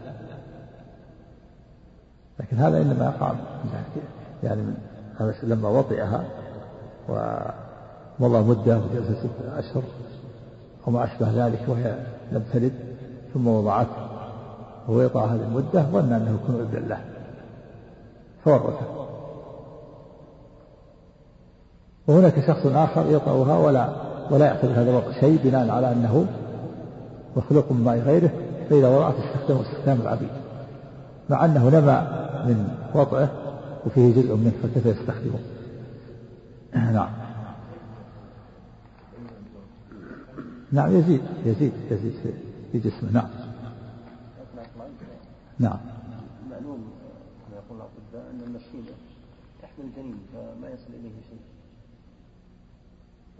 لكن 2.40 2.56
هذا 2.56 2.82
إنما 2.82 3.04
يقع 3.04 3.34
يعني 4.42 4.62
من 4.62 4.74
لما 5.42 5.68
وطئها 5.68 6.24
ومضى 7.08 8.38
مدة 8.38 8.78
وجلست 8.78 9.18
ستة 9.18 9.58
أشهر 9.58 9.82
وما 10.86 11.04
أشبه 11.04 11.46
ذلك 11.46 11.60
وهي 11.68 11.96
لم 12.32 12.42
تلد 12.52 12.72
ثم 13.34 13.46
وضعته 13.46 14.08
وهو 14.88 15.02
يطع 15.02 15.24
هذه 15.24 15.42
المدة 15.42 15.82
ظن 15.82 16.12
أنه 16.12 16.38
يكون 16.42 16.60
ابن 16.60 16.88
له 16.88 17.00
فورثه 18.44 18.86
وهناك 22.06 22.46
شخص 22.46 22.66
آخر 22.66 23.04
يطأها 23.10 23.58
ولا 23.58 23.88
ولا 24.30 24.46
يعتبر 24.46 24.72
هذا 24.72 24.90
الوضع 24.90 25.12
شيء 25.20 25.38
بناء 25.44 25.70
على 25.70 25.92
أنه 25.92 26.26
مخلوق 27.36 27.72
من 27.72 27.84
ماء 27.84 27.98
غيره 27.98 28.30
فإذا 28.70 28.88
وضعت 28.88 29.14
استخدمه 29.14 29.60
استخدام 29.60 30.00
العبيد 30.00 30.28
مع 31.30 31.44
أنه 31.44 31.68
نما 31.68 32.28
من 32.46 32.68
وضعه 32.94 33.28
وفيه 33.86 34.14
جزء 34.14 34.34
منه 34.36 34.52
فكيف 34.62 34.86
يستخدمه 34.86 35.38
نعم. 36.74 37.10
نعم 40.72 40.96
يزيد 40.96 41.20
يزيد 41.44 41.72
يزيد 41.90 42.12
في 42.72 42.78
جسمه. 42.78 43.12
نعم. 43.12 43.28
نعم. 45.58 45.78
معلوم 46.50 46.84
كما 47.46 47.56
يقول 47.56 47.78
الأطباء 47.78 48.30
أن 48.30 48.40
المشيمه 48.40 48.96
تحمل 49.62 49.84
الجنين 49.84 50.18
فما 50.32 50.68
يصل 50.68 50.94
إليه 51.00 51.20
شيء. 51.28 51.40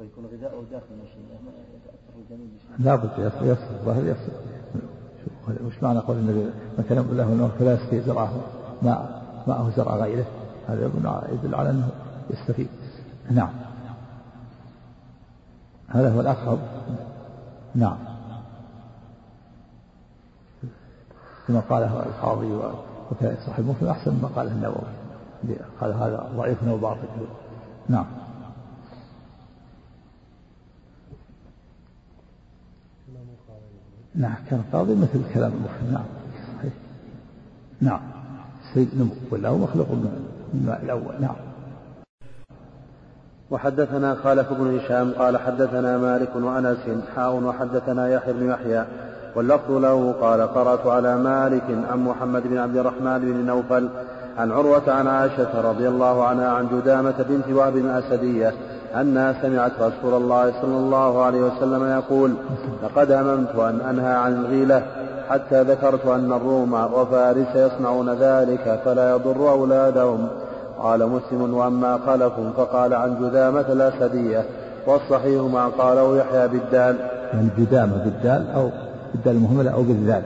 ويكون 0.00 0.26
غذاؤه 0.26 0.64
داخل 0.71 0.87
المشيمه 0.90 1.35
ما 1.45 1.52
يتأثر 1.75 2.18
الجنين 2.23 2.50
بشيء. 2.57 2.87
لابد 2.87 3.11
يصل 3.18 3.47
يصل 3.47 3.75
الظاهر 3.75 4.07
يصل. 4.07 4.33
وش 5.66 5.83
معنى 5.83 5.99
قول 5.99 6.16
النبي؟ 6.16 6.50
ما 6.78 6.85
كان 6.88 7.16
له 7.16 7.33
انه 7.33 7.49
فلا 7.59 7.75
يسقي 7.75 8.00
زرعه. 8.00 8.40
ماء 8.83 9.17
ماءه 9.49 9.73
زرع 9.76 9.97
غيره. 9.97 10.26
هذا 10.69 10.90
يدل 11.33 11.55
على 11.55 11.71
أنه 11.71 11.88
يستفيد. 12.31 12.69
نعم. 13.31 13.50
هذا 15.88 16.14
هو 16.14 16.21
الأقرب 16.21 16.59
نعم. 17.75 17.99
كما 21.49 21.61
قاله 21.61 22.02
القاضي 22.02 22.52
وكان 23.11 23.37
صحيح 23.47 23.59
مسلم 23.59 23.88
أحسن 23.88 24.14
مما 24.14 24.28
قاله 24.28 24.52
النووي. 24.52 24.99
قال 25.81 25.93
هذا 25.93 26.31
ضعيف 26.37 26.69
وباطل 26.69 27.09
نعم. 27.88 28.07
نعم 34.14 34.37
كان 34.50 34.61
القاضي 34.61 34.95
مثل 34.95 35.35
كلام 35.35 35.52
المسلم 35.52 35.93
نعم 35.93 36.05
صحيح. 36.59 36.73
نعم. 37.81 38.17
سيد 38.78 38.88
نمو 38.99 39.11
ولا 39.30 39.49
هو 39.49 39.58
مخلوق 39.58 39.87
من 40.54 40.75
الأول 40.82 41.14
نعم. 41.20 41.37
وحدثنا 43.50 44.14
خالف 44.14 44.52
بن 44.52 44.78
هشام 44.78 45.12
قال 45.18 45.37
حدثنا 45.37 45.99
مالك 45.99 46.37
وأنس 46.37 46.78
حاء 47.16 47.35
وحدثنا 47.35 48.08
يحيى 48.08 48.32
بن 48.32 48.50
يحيى 48.50 48.85
واللفظ 49.37 49.70
له 49.73 50.12
قال 50.20 50.40
قرأت 50.40 50.87
على 50.87 51.16
مالك 51.16 51.62
عن 51.90 51.99
محمد 51.99 52.42
بن 52.42 52.58
عبد 52.58 52.76
الرحمن 52.76 53.18
بن 53.18 53.47
نوفل 53.47 53.88
عن 54.38 54.52
عروة 54.52 54.92
عن 54.92 55.06
عائشة 55.06 55.61
رضي 55.61 55.88
الله 55.88 56.25
عنها 56.25 56.49
عن 56.49 56.68
جدامة 56.68 57.25
بنت 57.28 57.49
وهب 57.49 57.76
الأسدية 57.76 58.52
أنها 59.00 59.42
سمعت 59.42 59.73
رسول 59.80 60.23
الله 60.23 60.52
صلى 60.62 60.76
الله 60.76 61.25
عليه 61.25 61.40
وسلم 61.40 61.85
يقول 61.85 62.35
لقد 62.82 63.12
هممت 63.12 63.54
أن 63.54 63.80
أنهى 63.80 64.14
عن 64.14 64.32
الغيلة 64.32 64.82
حتى 65.28 65.62
ذكرت 65.62 66.06
أن 66.06 66.32
الروم 66.32 66.73
وفارس 66.73 67.54
يصنعون 67.54 68.14
ذلك 68.14 68.80
فلا 68.85 69.11
يضر 69.11 69.50
أولادهم. 69.50 70.28
قال 70.78 71.08
مسلم 71.08 71.54
وأما 71.54 71.99
خلف 72.06 72.32
فقال 72.56 72.94
عن 72.94 73.28
جدامة 73.28 73.73
الأسدية. 73.73 74.44
والصحيح 74.88 75.42
ما 75.42 75.66
قاله 75.66 76.16
يحيى 76.16 76.49
بالدال 76.49 76.97
يعني 77.32 77.49
جدامة 77.58 78.04
بالدال 78.04 78.50
أو 78.50 78.70
بالدال 79.14 79.37
المهملة 79.37 79.70
أو 79.70 79.82
بالذال 79.82 80.23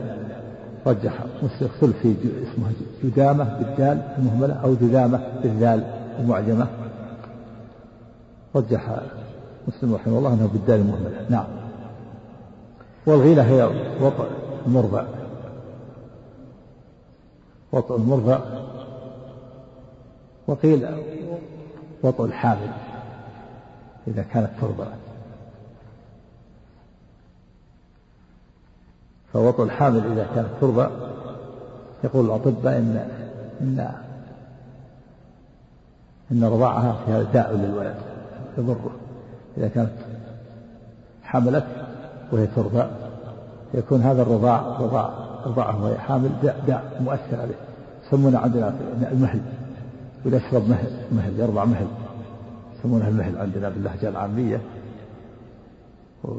رجح 0.86 1.12
مسلم 1.42 1.92
في 2.02 2.14
اسمه 2.42 2.66
جدامة 3.04 3.44
بالدال 3.58 3.98
المهملة 4.18 4.54
أو 4.64 4.74
جدامة 4.74 5.20
بالذال 5.42 5.84
المعجمة. 6.20 6.66
رجح 8.56 8.96
مسلم 9.68 9.94
رحمه 9.94 10.18
الله 10.18 10.32
أنه 10.32 10.48
بالدال 10.52 10.80
المهملة 10.80 11.26
نعم. 11.28 11.44
والغيلة 13.06 13.42
هي 13.42 13.62
وطأ 14.00 14.26
المرضع 14.66 15.04
وطأ 17.72 17.96
المرضع 17.96 18.40
وقيل 20.46 20.88
وطأ 22.02 22.24
الحامل 22.24 22.72
إذا 24.08 24.22
كانت 24.22 24.50
ترضع 24.60 24.86
فوطأ 29.32 29.64
الحامل 29.64 30.12
إذا 30.12 30.26
كانت 30.34 30.48
ترضع 30.60 30.90
يقول 32.04 32.26
الأطباء 32.26 32.78
إن 32.78 33.08
إن 33.60 33.92
إن 36.32 36.44
رضاعها 36.44 36.96
فيها 37.06 37.22
داء 37.22 37.54
للولد 37.54 37.96
يضره. 38.58 38.90
إذا 39.56 39.68
كانت 39.68 39.92
حملت 41.22 41.66
وهي 42.32 42.46
ترضع 42.46 42.86
يكون 43.74 44.00
هذا 44.00 44.22
الرضاع 44.22 44.62
رضاع 44.80 45.10
رضاعها 45.46 45.76
وهي 45.82 45.98
حامل 45.98 46.30
داء, 46.66 47.00
مؤثر 47.00 47.40
عليه. 47.40 47.54
يسمونه 48.06 48.38
عندنا 48.38 48.74
المهل. 49.12 49.40
ويشرب 50.26 50.68
مهل 50.68 50.90
مهل 51.12 51.40
يرضع 51.40 51.64
مهل. 51.64 51.86
يسمونها 52.78 53.08
المهل 53.08 53.38
عندنا 53.38 53.68
باللهجة 53.68 54.08
العامية. 54.08 54.60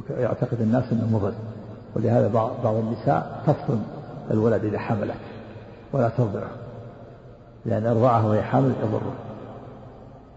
ويعتقد 0.10 0.62
الناس 0.62 0.84
أنه 0.92 1.08
مضر 1.12 1.34
ولهذا 1.96 2.28
بعض 2.64 2.76
النساء 2.76 3.42
تفطم 3.48 3.80
الولد 4.32 4.66
إذا 4.66 4.80
حملت 4.80 5.16
ولا 5.94 6.10
ترضعه. 6.10 6.52
لأن 7.66 7.86
ارضاعه 7.86 8.28
وهي 8.28 8.42
حامل 8.42 8.74
يضره. 8.84 9.14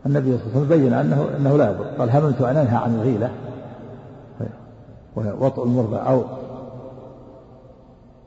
النبي 0.07 0.39
صلى 0.39 0.47
الله 0.47 0.57
عليه 0.57 0.67
وسلم 0.67 0.69
بين 0.69 0.93
أنه 0.93 1.29
أنه 1.37 1.57
لا 1.57 1.71
يضر. 1.71 1.85
قال 1.85 2.11
هممت 2.11 2.41
أن 2.41 2.57
أنهى 2.57 2.77
عن 2.77 2.95
الغيلة. 2.95 3.31
وهي 5.17 5.33
وطء 5.41 5.65
المرضع 5.65 6.11
أو 6.11 6.25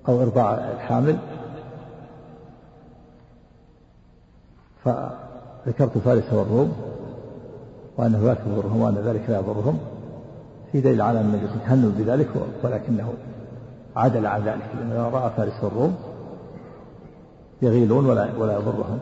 أو 0.10 0.22
إرضاع 0.22 0.54
الحامل. 0.54 1.18
فذكرت 4.84 5.98
فارس 5.98 6.34
والروم 6.34 6.74
وأنه 7.98 8.20
لا 8.20 8.34
تضرهم 8.34 8.82
وأن 8.82 8.96
ذلك 8.96 9.30
لا 9.30 9.40
يضرهم. 9.40 9.80
في 10.72 10.82
دليل 10.82 11.02
على 11.02 11.20
أن 11.20 11.26
النبي 11.26 11.48
تهنوا 11.66 11.92
بذلك 11.98 12.28
ولكنه 12.64 13.14
عدل 13.96 14.26
عن 14.28 14.42
ذلك 14.42 14.70
لأنه 14.80 15.10
رأى 15.10 15.32
فارس 15.38 15.64
والروم 15.64 15.96
يغيلون 17.62 18.06
ولا 18.06 18.30
ولا 18.38 18.54
يضرهم. 18.54 19.00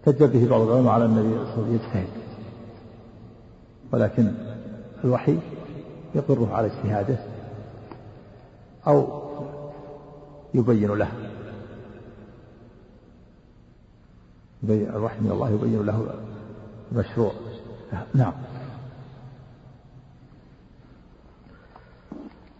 احتج 0.00 0.24
به 0.24 0.48
بعض 0.50 0.60
العلماء 0.60 0.92
على 0.92 1.04
النبي 1.04 1.28
صلى 1.28 1.36
الله 1.36 1.52
عليه 1.52 1.62
وسلم 1.62 1.74
يجتهد 1.74 2.08
ولكن 3.92 4.32
الوحي 5.04 5.38
يقره 6.14 6.48
على 6.52 6.66
اجتهاده 6.66 7.16
أو 8.86 9.19
يبين 10.54 10.94
له. 10.94 11.08
الوحي 14.68 15.20
من 15.20 15.30
الله 15.30 15.50
يبين 15.50 15.86
له 15.86 16.06
المشروع 16.92 17.32
نعم. 18.14 18.32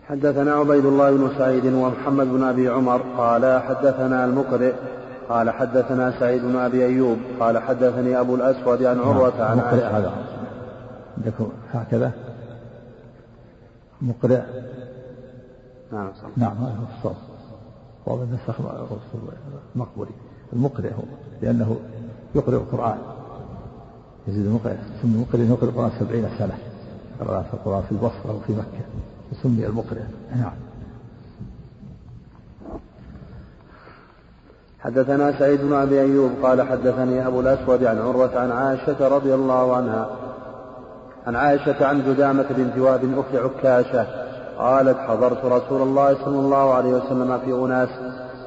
حدثنا 0.09 0.53
عبيد 0.53 0.87
الله 0.87 1.11
بن 1.11 1.31
سعيد 1.39 1.67
ومحمد 1.67 2.27
بن 2.27 2.43
أبي 2.43 2.69
عمر 2.69 3.03
قال 3.17 3.63
حدثنا 3.63 4.25
المقرئ 4.25 4.73
قال 5.29 5.51
حدثنا 5.51 6.21
سعيد 6.21 6.43
بن 6.43 6.57
أبي 6.57 6.87
أيوب 6.87 7.19
قال 7.41 7.59
حدثني 7.59 8.21
أبو 8.21 8.35
الأسود 8.35 8.83
عن 8.83 8.99
عروة 8.99 9.39
نعم. 9.39 9.51
عن 9.51 9.57
مقرئ 9.57 9.85
هذا. 9.85 10.13
عندكم 11.19 11.53
هكذا. 11.73 12.13
مقرئ 14.03 14.43
نعم 15.93 16.13
صح 16.13 16.29
نعم 16.37 16.57
هذا 16.57 16.77
هو 16.77 16.97
الصواب. 16.97 17.17
واضح 18.07 18.23
النسخ 18.23 18.61
مقبولي 19.77 20.11
المقرئ 20.53 20.93
هو 20.93 21.03
لأنه 21.43 21.77
يقرئ 22.35 22.57
القرآن. 22.57 22.99
يزيد 24.29 24.47
المقرئ 24.47 24.77
سمي 25.03 25.15
المقرئ 25.15 25.41
يقرئ 25.41 25.69
القرآن 25.69 25.91
سبعين 26.01 26.29
سنة. 26.39 26.59
قرأ 27.21 27.43
في 27.43 27.55
القرآن 27.55 27.83
في 27.83 27.93
البصرة 27.93 28.37
وفي 28.37 28.53
مكة. 28.53 28.85
وسمي 29.33 29.67
المقرئ. 29.67 30.03
نعم. 30.37 30.53
حدثنا 34.81 35.39
سعيد 35.39 35.61
بن 35.61 35.73
أبي 35.73 36.01
أيوب 36.01 36.31
قال 36.43 36.63
حدثني 36.63 37.27
أبو 37.27 37.41
الأسود 37.41 37.85
عن 37.85 37.99
عروة 37.99 38.39
عن 38.39 38.51
عائشة 38.51 39.09
رضي 39.09 39.35
الله 39.35 39.77
عنها 39.77 40.11
عن 41.27 41.37
عائشة 41.37 41.87
عن 41.87 42.03
جدامة 42.03 42.47
بنت 42.51 42.79
وهب 42.79 43.19
أخت 43.19 43.35
عكاشة 43.35 44.20
قالت 44.61 44.99
حضرت 44.99 45.45
رسول 45.45 45.83
الله 45.83 46.15
صلى 46.25 46.39
الله 46.39 46.75
عليه 46.75 46.93
وسلم 46.93 47.39
في 47.39 47.53
أناس 47.53 47.89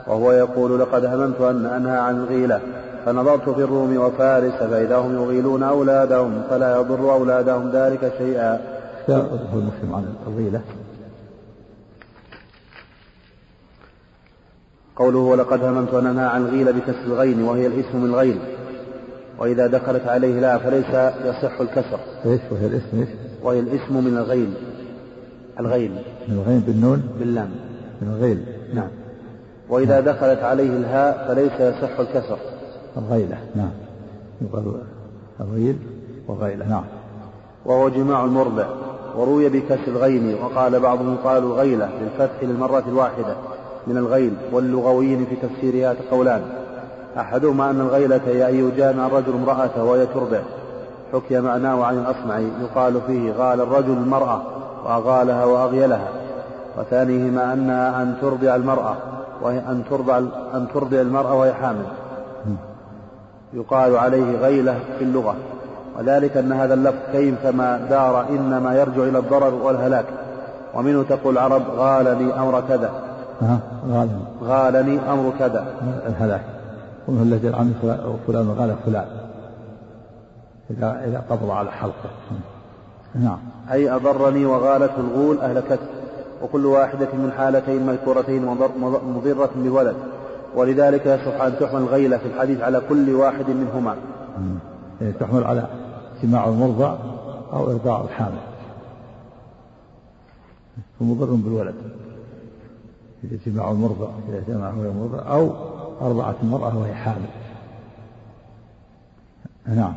وهو 0.07 0.31
يقول 0.31 0.79
لقد 0.79 1.05
هممت 1.05 1.41
أن 1.41 1.65
أنهى 1.65 1.97
عن 1.97 2.17
الغيلة 2.17 2.61
فنظرت 3.05 3.49
في 3.49 3.63
الروم 3.63 3.97
وفارس 3.97 4.53
فإذا 4.53 4.97
هم 4.97 5.15
يغيلون 5.15 5.63
أولادهم 5.63 6.41
فلا 6.49 6.75
يضر 6.75 7.13
أولادهم 7.13 7.69
ذلك 7.69 8.13
شيئا. 8.17 8.59
هو 9.09 9.59
المسلم 9.59 9.93
عن 9.95 10.05
الغيلة. 10.27 10.61
قوله 14.95 15.19
ولقد 15.19 15.63
هممت 15.63 15.93
أن 15.93 16.07
أنهى 16.07 16.25
عن 16.25 16.41
الغيلة 16.41 16.71
بكسر 16.71 17.05
الغين 17.05 17.43
وهي 17.43 17.67
الاسم 17.67 17.97
من 17.97 18.09
الغين 18.09 18.39
وإذا 19.39 19.67
دخلت 19.67 20.07
عليه 20.07 20.39
لا 20.39 20.57
فليس 20.57 20.89
يصح 21.25 21.61
الكسر. 21.61 21.99
إيش 22.25 22.41
وهي 22.51 22.65
الاسم 22.65 22.99
إيش؟ 22.99 23.09
وهي 23.43 23.59
الاسم 23.59 24.03
من 24.05 24.17
الغين 24.17 24.53
الغين 25.59 25.91
من 26.27 26.33
الغين 26.33 26.59
بالنون؟ 26.59 27.03
باللام. 27.19 27.49
من 28.01 28.07
الغيل. 28.07 28.43
نعم. 28.73 28.87
وإذا 29.69 29.99
دخلت 29.99 30.39
عليه 30.39 30.77
الهاء 30.77 31.25
فليس 31.27 31.51
يصح 31.59 31.99
الكسر. 31.99 32.37
الغيلة. 32.97 33.37
نعم. 33.55 33.71
يقال 34.41 34.73
الغيل 35.41 35.77
وغيلة. 36.27 36.67
نعم. 36.67 36.83
وهو 37.65 37.89
جماع 37.89 38.25
المرضع 38.25 38.65
وروي 39.15 39.49
بكسر 39.49 39.87
الغين 39.87 40.35
وقال 40.43 40.79
بعضهم 40.79 41.17
قالوا 41.23 41.55
غيلة 41.55 41.89
للفتح 42.01 42.43
للمرة 42.43 42.83
الواحدة 42.87 43.35
من 43.87 43.97
الغيل 43.97 44.33
واللغويين 44.51 45.25
في 45.25 45.35
تفسيرها 45.35 45.95
قولان. 46.11 46.41
أحدهما 47.17 47.69
أن 47.69 47.81
الغيلة 47.81 48.21
هي 48.27 48.49
أن 48.49 48.55
يجامع 48.67 49.07
الرجل 49.07 49.33
امرأته 49.33 49.83
وهي 49.83 50.05
ترضع 50.05 50.39
حكي 51.13 51.41
معناه 51.41 51.83
عن 51.83 51.97
الأصمعي 51.97 52.47
يقال 52.61 53.01
فيه 53.07 53.31
غال 53.31 53.61
الرجل 53.61 53.91
المرأة. 53.91 54.41
وأغالها 54.85 55.45
وأغيلها. 55.45 56.07
وثانيهما 56.77 57.53
أنها 57.53 58.01
أن 58.01 58.15
ترضع 58.21 58.55
المرأة 58.55 58.95
وهي 59.41 59.59
أن 59.59 59.83
ترضع 59.89 60.17
أن 60.53 60.67
ترضع 60.73 61.01
المرأة 61.01 61.33
وهي 61.33 61.53
حامل. 61.53 61.85
يقال 63.53 63.97
عليه 63.97 64.37
غيلة 64.37 64.79
في 64.97 65.03
اللغة. 65.03 65.35
وذلك 65.99 66.37
أن 66.37 66.51
هذا 66.51 66.73
اللفظ 66.73 66.97
كيفما 67.11 67.77
دار 67.89 68.29
إنما 68.29 68.75
يرجع 68.75 69.03
إلى 69.03 69.19
الضرر 69.19 69.53
والهلاك. 69.53 70.05
ومنه 70.73 71.03
تقول 71.03 71.37
العرب 71.37 71.61
غالني 71.77 72.33
أمر 72.39 72.63
كذا. 72.69 72.89
غالني. 74.43 74.99
أمر 74.99 75.33
كذا. 75.39 75.65
الهلاك. 76.07 76.41
ومنه 77.07 77.23
الذي 77.23 77.47
عن 77.47 77.73
فلان 78.27 78.55
غال 78.59 78.75
فلان؟ 78.85 79.05
إذا 80.71 81.01
إذا 81.05 81.23
قبض 81.29 81.49
على 81.49 81.71
حلقه. 81.71 82.09
نعم. 83.15 83.37
أي 83.71 83.89
أضرني 83.89 84.45
وغالته 84.45 84.99
الغول 84.99 85.39
أهلكته 85.39 85.87
وكل 86.41 86.65
واحدة 86.65 87.13
من 87.13 87.31
حالتين 87.37 87.85
مذكورتين 87.85 88.45
مضرة 88.45 89.51
بولد. 89.55 89.95
ولذلك 90.55 91.05
يصح 91.05 91.41
أن 91.41 91.53
تحمل 91.59 91.81
الغيلة 91.81 92.17
في 92.17 92.25
الحديث 92.25 92.61
على 92.61 92.81
كل 92.89 93.09
واحد 93.09 93.49
منهما. 93.49 93.95
يعني 95.01 95.13
تحمل 95.13 95.43
على 95.43 95.67
جماع 96.23 96.47
المرضع 96.47 96.97
أو 97.53 97.71
إرضاع 97.71 98.01
الحامل. 98.01 98.41
فمضر 100.99 101.25
بالولد. 101.25 101.75
إذا 103.23 103.37
جماع 103.45 103.71
المرضع 103.71 104.07
إذا 104.29 104.43
جمع 104.47 104.69
المرضع 104.69 105.33
أو 105.33 105.51
أرضعت 106.01 106.35
المرأة 106.43 106.77
وهي 106.77 106.93
حامل. 106.93 107.29
نعم. 109.65 109.93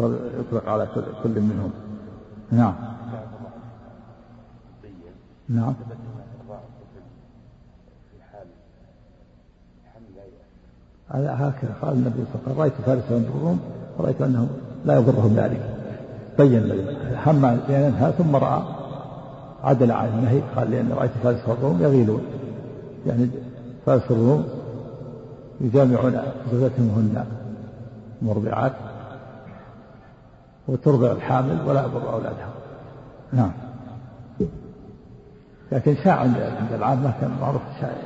يطلق 0.00 0.68
على 0.68 0.88
كل 1.22 1.40
منهم. 1.40 1.70
نعم. 2.52 2.74
نعم. 5.48 5.74
هكذا. 11.10 11.74
قال 11.82 11.92
النبي 11.92 12.24
صلى 12.32 12.34
الله 12.34 12.40
عليه 12.46 12.52
وسلم 12.52 12.60
رأيت 12.60 12.72
فارسا 12.72 13.14
يضرهم 13.14 13.58
ورأيت 13.98 14.22
أنهم 14.22 14.48
لا 14.84 14.94
يضرهم 14.94 15.34
ذلك. 15.36 15.60
بين 16.38 16.86
هم 17.26 17.60
بينها 17.68 18.10
ثم 18.10 18.36
رأى 18.36 18.62
عدل 19.62 19.92
عن 19.92 20.08
النهي 20.08 20.40
قال 20.56 20.70
لأن 20.70 20.92
رأيت 20.92 21.10
فارس 21.22 21.40
الروم 21.48 21.82
يغيلون. 21.82 22.22
يعني 23.06 23.28
فارس 23.86 24.10
الروم 24.10 24.44
يجامعون 25.60 26.18
زوجاتهم 26.52 26.88
هن 26.88 27.24
مرضعات. 28.22 28.72
وترضع 30.68 31.12
الحامل 31.12 31.58
ولا 31.66 31.80
يضر 31.84 32.12
أولادها. 32.12 32.48
نعم. 33.32 33.50
لكن 35.72 35.96
شاع 36.04 36.14
عند 36.14 36.36
عند 36.36 36.72
العامة 36.72 37.12
كان 37.20 37.30
معروف 37.40 37.62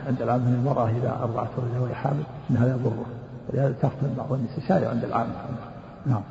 عند 0.07 0.23
العامة 0.23 0.49
أن 0.49 0.55
المرأة 0.55 0.89
إذا 0.89 1.19
أرضعت 1.23 1.49
ولدها 1.59 1.81
وهي 1.81 1.95
حامل 1.95 2.23
أنها 2.51 2.67
لا 2.67 2.73
يضره. 2.73 3.05
ولهذا 3.49 3.75
تختم 3.83 4.15
بعض 4.17 4.33
النساء 4.33 4.61
شائع 4.69 4.91
عند 4.91 5.05
العامة 5.05 5.33
نعم. 6.07 6.23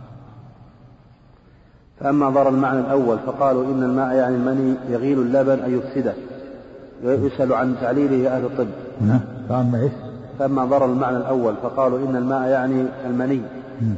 فأما 1.99 2.29
ضر 2.29 2.49
المعنى 2.49 2.79
الأول 2.79 3.19
فقالوا 3.19 3.65
إن 3.65 3.83
الماء 3.83 4.15
يعني 4.15 4.35
المني 4.35 4.75
يغيل 4.89 5.19
اللبن 5.19 5.59
أن 5.59 5.77
يفسده 5.77 6.13
ويسأل 7.03 7.53
عن 7.53 7.75
تعليله 7.81 8.37
أهل 8.37 8.45
الطب. 8.45 8.67
نعم. 9.01 9.19
فأما 9.49 9.79
إيش؟ 9.79 9.91
فأما 10.39 10.65
ضر 10.65 10.85
المعنى 10.85 11.17
الأول 11.17 11.55
فقالوا 11.63 12.09
إن 12.09 12.15
الماء 12.15 12.47
يعني 12.47 12.85
المني. 13.05 13.41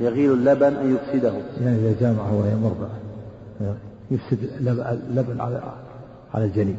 يغيل 0.02 0.32
اللبن 0.34 0.76
أن 0.76 0.96
يفسده. 0.96 1.34
يعني 1.62 1.76
إذا 1.76 1.96
جامعه 2.02 2.34
وهي 2.40 2.56
مرضع 2.56 2.88
يفسد 4.12 4.38
اللبن 5.10 5.42
على 5.42 5.62
على 6.34 6.46
الجنين. 6.46 6.78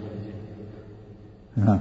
نعم 1.57 1.79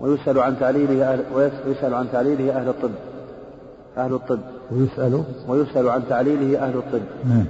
ويسأل 0.00 0.38
عن 0.38 0.58
تعليله 0.60 1.12
أهل 1.12 1.20
ويسأل 1.66 1.94
عن 1.94 2.06
تعليله 2.12 2.60
أهل 2.60 2.68
الطب. 2.68 2.90
أهل 3.98 4.14
الطب. 4.14 4.38
ويسأل؟ 4.72 5.24
ويسأل 5.48 5.88
عن 5.88 6.02
تعليله 6.08 6.58
أهل 6.66 6.76
الطب. 6.76 7.02
نعم. 7.28 7.44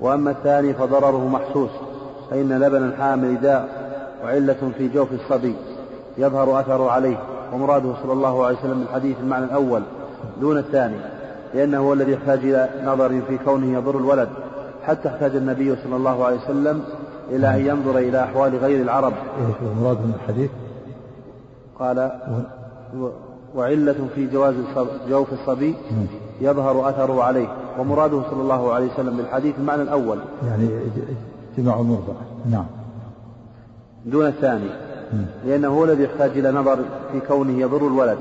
وأما 0.00 0.30
الثاني 0.30 0.74
فضرره 0.74 1.28
محسوس 1.28 1.70
فإن 2.30 2.52
لبن 2.52 2.84
الحامل 2.84 3.40
داء 3.40 3.68
وعلة 4.24 4.72
في 4.78 4.88
جوف 4.88 5.08
الصبي 5.12 5.54
يظهر 6.18 6.60
أثره 6.60 6.90
عليه. 6.90 7.18
ومراده 7.52 7.94
صلى 8.02 8.12
الله 8.12 8.46
عليه 8.46 8.58
وسلم 8.58 8.78
بالحديث 8.80 9.16
المعنى 9.20 9.44
الأول 9.44 9.82
دون 10.40 10.58
الثاني. 10.58 10.96
لأنه 11.54 11.78
هو 11.78 11.92
الذي 11.92 12.12
يحتاج 12.12 12.38
إلى 12.38 12.68
نظر 12.84 13.20
في 13.28 13.38
كونه 13.38 13.78
يضر 13.78 13.98
الولد 13.98 14.28
حتى 14.82 15.08
احتاج 15.08 15.36
النبي 15.36 15.76
صلى 15.76 15.96
الله 15.96 16.24
عليه 16.24 16.36
وسلم 16.36 16.82
إلى 17.30 17.54
أن 17.54 17.66
ينظر 17.66 17.98
إلى 17.98 18.24
أحوال 18.24 18.56
غير 18.56 18.82
العرب. 18.82 19.12
إيش 19.12 19.56
المراد 19.72 19.96
من 19.96 20.12
الحديث؟ 20.14 20.50
قال 21.78 22.10
وعلة 23.54 24.08
في 24.14 24.26
جواز 24.26 24.54
جوف 25.08 25.32
الصبي 25.32 25.74
يظهر 26.40 26.88
أثره 26.88 27.22
عليه 27.22 27.48
ومراده 27.78 28.22
صلى 28.30 28.42
الله 28.42 28.72
عليه 28.72 28.92
وسلم 28.92 29.16
بالحديث 29.16 29.54
المعنى 29.58 29.82
الأول. 29.82 30.18
يعني 30.48 30.68
جماع 31.58 31.80
المرضع 31.80 32.14
نعم. 32.50 32.66
دون 34.06 34.26
الثاني. 34.26 34.70
لأنه 35.46 35.68
هو 35.68 35.84
الذي 35.84 36.02
يحتاج 36.02 36.30
إلى 36.30 36.52
نظر 36.52 36.78
في 37.12 37.20
كونه 37.20 37.60
يضر 37.60 37.86
الولد. 37.86 38.18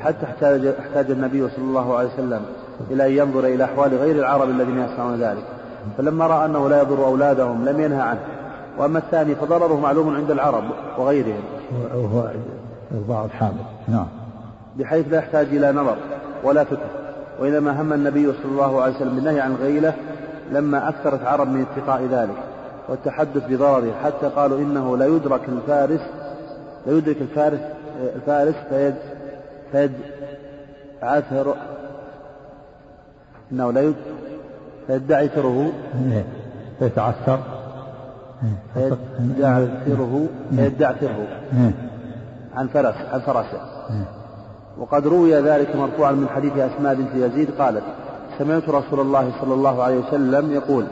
حتى 0.00 0.24
احتاج 0.24 0.66
احتاج 0.66 1.10
النبي 1.10 1.48
صلى 1.48 1.64
الله 1.64 1.96
عليه 1.96 2.08
وسلم 2.08 2.40
إلى 2.90 3.06
أن 3.06 3.12
ينظر 3.12 3.46
إلى 3.46 3.64
أحوال 3.64 3.96
غير 3.96 4.16
العرب 4.16 4.48
الذين 4.48 4.78
يصنعون 4.78 5.20
ذلك. 5.20 5.44
فلما 5.98 6.26
رأى 6.26 6.46
أنه 6.46 6.68
لا 6.68 6.80
يضر 6.80 7.04
أولادهم 7.06 7.64
لم 7.64 7.80
ينهى 7.80 8.00
عنه. 8.00 8.20
وأما 8.78 8.98
الثاني 8.98 9.34
فضرره 9.34 9.80
معلوم 9.80 10.16
عند 10.16 10.30
العرب 10.30 10.64
وغيرهم. 10.98 11.42
وهو 11.94 12.30
إرضاع 12.94 13.24
الحامل. 13.24 13.64
نعم. 13.88 14.06
بحيث 14.76 15.06
لا 15.10 15.18
يحتاج 15.18 15.46
إلى 15.46 15.72
نظر 15.72 15.96
ولا 16.44 16.64
فكر 16.64 16.86
وإنما 17.40 17.80
هم 17.80 17.92
النبي 17.92 18.32
صلى 18.32 18.52
الله 18.52 18.82
عليه 18.82 18.96
وسلم 18.96 19.14
بالنهي 19.14 19.40
عن 19.40 19.50
الغيلة 19.50 19.94
لما 20.52 20.88
أكثرت 20.88 21.26
عرب 21.26 21.48
من 21.48 21.66
اتقاء 21.72 22.02
ذلك 22.10 22.36
والتحدث 22.88 23.42
بضرره. 23.48 23.92
حتى 24.04 24.26
قالوا 24.36 24.58
إنه 24.58 24.96
لا 24.96 25.06
يدرك 25.06 25.40
الفارس 25.48 26.00
لا 26.86 26.92
يدرك 26.92 27.16
الفارس 27.20 27.60
الفارس 28.16 28.54
فيد 29.72 29.92
عثر 31.02 31.54
إنه 33.52 33.72
لا 33.72 33.92
فيدعثره 34.86 35.72
فيتعثر 36.78 37.38
فيدعثره 38.74 40.26
فيدعثره 40.56 41.26
عن 42.56 42.68
فرس 42.68 42.94
عن 43.12 43.20
فرسه. 43.20 43.60
وقد 44.78 45.06
روي 45.06 45.34
ذلك 45.34 45.76
مرفوعا 45.76 46.12
من 46.12 46.28
حديث 46.28 46.52
أسماء 46.52 46.94
بنت 46.94 47.14
يزيد 47.14 47.50
قالت 47.58 47.82
سمعت 48.38 48.68
رسول 48.68 49.00
الله 49.00 49.32
صلى 49.40 49.54
الله 49.54 49.82
عليه 49.82 49.98
وسلم 49.98 50.52
يقول 50.52 50.84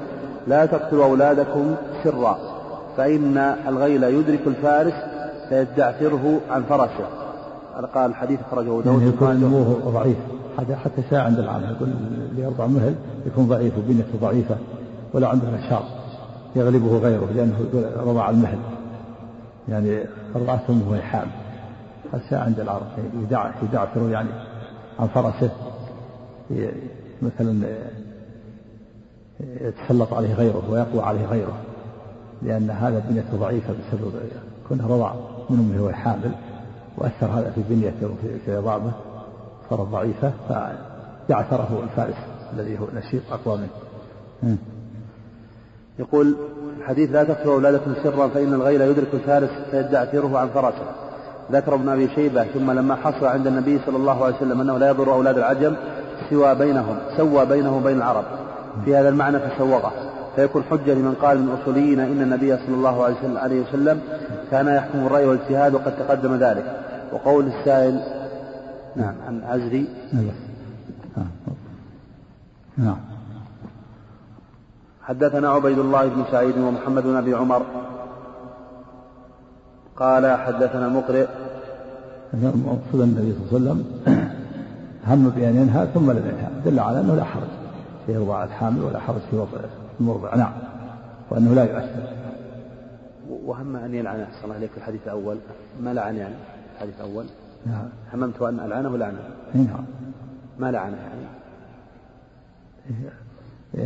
لا 0.47 0.67
تقتلوا 0.67 1.05
أولادكم 1.05 1.75
سرا 2.05 2.39
فإن 2.97 3.39
الغيل 3.69 4.03
يدرك 4.03 4.47
الفارس 4.47 4.95
فيدعثره 5.49 6.41
عن 6.51 6.63
فرسه. 6.63 7.07
قال 7.87 8.11
الحديث 8.11 8.41
أخرجه 8.41 8.65
داود 8.67 8.87
يعني 8.87 9.07
يكون 9.07 9.37
نموه 9.37 9.91
ضعيف. 9.91 10.17
حتى 10.59 10.77
حتى 10.77 11.03
ساعة 11.11 11.25
عند 11.25 11.39
العام 11.39 11.63
يقول 11.63 11.89
اللي 12.31 12.43
يرضع 12.43 12.67
مهل 12.67 12.95
يكون 13.27 13.47
ضعيف 13.47 13.79
وبنيته 13.79 14.19
ضعيفة 14.21 14.57
ولا 15.13 15.29
عنده 15.29 15.51
نشاط 15.51 15.85
يغلبه 16.57 16.99
غيره 16.99 17.29
لأنه 17.35 17.59
رضع 17.97 18.31
المهل. 18.31 18.59
يعني 19.69 20.05
رضعته 20.35 20.73
أمه 20.73 20.91
وهي 20.91 21.03
حامل 21.03 21.31
هذا 22.13 22.39
عند 22.39 22.61
العرب 22.61 22.87
يدع 23.23 23.51
يدعثره 23.63 24.11
يعني 24.11 24.29
عن 24.99 25.07
فرسه 25.07 25.51
مثلا 27.23 27.69
يتسلط 29.41 30.13
عليه 30.15 30.35
غيره 30.35 30.63
ويقوى 30.71 31.03
عليه 31.03 31.27
غيره 31.27 31.57
لأن 32.43 32.71
هذا 32.71 32.99
بنيته 33.09 33.37
ضعيفة 33.37 33.73
بسبب 33.73 34.13
كونه 34.69 34.87
رضع 34.87 35.15
من 35.51 35.59
أمه 35.59 35.85
وهي 35.85 35.95
حامل 35.95 36.33
وأثر 36.99 37.27
هذا 37.27 37.53
في 37.55 37.63
بنيته 37.69 38.07
وفي 38.07 38.57
عظامه 38.57 38.93
صارت 39.71 39.89
ضعيفة 39.89 40.33
فدعثره 40.49 41.83
الفارس 41.83 42.17
الذي 42.53 42.79
هو 42.79 42.85
نشيط 42.95 43.23
أقوى 43.33 43.59
منه. 43.59 44.57
يقول 45.99 46.37
الحديث 46.79 47.13
لا 47.13 47.25
تقتلوا 47.25 47.55
أولادكم 47.55 47.95
سرا 48.03 48.29
فإن 48.29 48.55
الغيل 48.55 48.81
يدرك 48.81 49.09
الفارس 49.15 49.51
فيدعثره 49.71 50.39
عن 50.39 50.49
فرسه 50.49 50.85
ذكر 51.53 51.75
ابن 51.75 51.89
أبي 51.89 52.09
شيبة 52.15 52.45
ثم 52.45 52.71
لما 52.71 52.95
حصل 52.95 53.27
عند 53.27 53.47
النبي 53.47 53.81
صلى 53.87 53.97
الله 53.97 54.25
عليه 54.25 54.37
وسلم 54.37 54.61
أنه 54.61 54.79
لا 54.79 54.89
يضر 54.89 55.13
أولاد 55.13 55.39
العجم 55.39 55.77
سوى 56.31 56.55
بينهم 56.55 56.97
سوى 57.17 57.47
بينه 57.47 57.77
وبين 57.77 57.97
العرب. 57.97 58.25
في 58.85 58.97
هذا 58.97 59.09
المعنى 59.09 59.39
فسوغه. 59.39 59.93
فيكون 60.39 60.63
حجة 60.63 60.95
لمن 60.95 61.15
قال 61.15 61.39
من 61.39 61.57
أصوليين 61.63 62.01
إن 62.01 62.23
النبي 62.23 62.57
صلى 62.57 62.75
الله 62.75 63.05
عليه 63.39 63.61
وسلم 63.61 64.01
كان 64.51 64.69
يحكم 64.69 65.07
الرأي 65.07 65.27
والاجتهاد 65.27 65.75
وقد 65.75 65.97
تقدم 65.97 66.35
ذلك. 66.35 66.65
وقول 67.13 67.47
السائل 67.47 68.01
نعم 68.97 69.15
عن 69.27 69.43
عزري 69.45 69.89
نعم. 72.77 72.97
حدثنا 75.03 75.49
عبيد 75.49 75.79
الله 75.79 76.09
بن 76.09 76.25
سعيد 76.31 76.59
ومحمد 76.59 77.03
بن 77.03 77.17
أبي 77.17 77.35
عمر. 77.35 77.63
قال 79.97 80.37
حدثنا 80.37 80.87
المقرئ 80.87 81.27
مقصود 82.35 83.01
النبي 83.01 83.35
صلى 83.51 83.59
الله 83.59 83.71
عليه 83.71 83.81
وسلم 83.81 83.85
هم 85.09 85.29
بأن 85.29 85.57
ينهى 85.57 85.87
ثم 85.95 86.11
لم 86.11 86.23
ينهى. 86.27 86.63
دل 86.65 86.81
على 86.81 87.01
أنه 87.01 87.15
لا 87.15 87.25
حرج 87.25 87.49
في 88.07 88.17
إرضاع 88.17 88.45
الحامل 88.45 88.83
ولا 88.83 88.99
حرج 88.99 89.21
في 89.31 89.37
وضع 89.37 89.88
المرضع 90.01 90.35
نعم. 90.35 90.53
وأنه 91.31 91.55
لا 91.55 91.65
يؤثر. 91.65 92.03
وهم 93.45 93.77
أن 93.77 93.95
يلعن. 93.95 94.21
أحسن 94.21 94.45
الله 94.45 94.55
عليك 94.55 94.71
في 94.71 94.77
الحديث 94.77 95.03
الأول. 95.05 95.39
ما 95.81 95.95
لعن 95.95 96.17
يعني 96.17 96.35
الحديث 96.75 96.95
الأول؟ 97.01 97.27
نعم. 97.67 97.89
هممت 98.15 98.43
أن 98.43 98.61
ألعنه 98.61 98.97
لعنه 98.97 99.19
نعم. 99.55 99.85
ما 100.59 100.71
لعنه 100.71 100.97
يعني؟ 100.97 101.29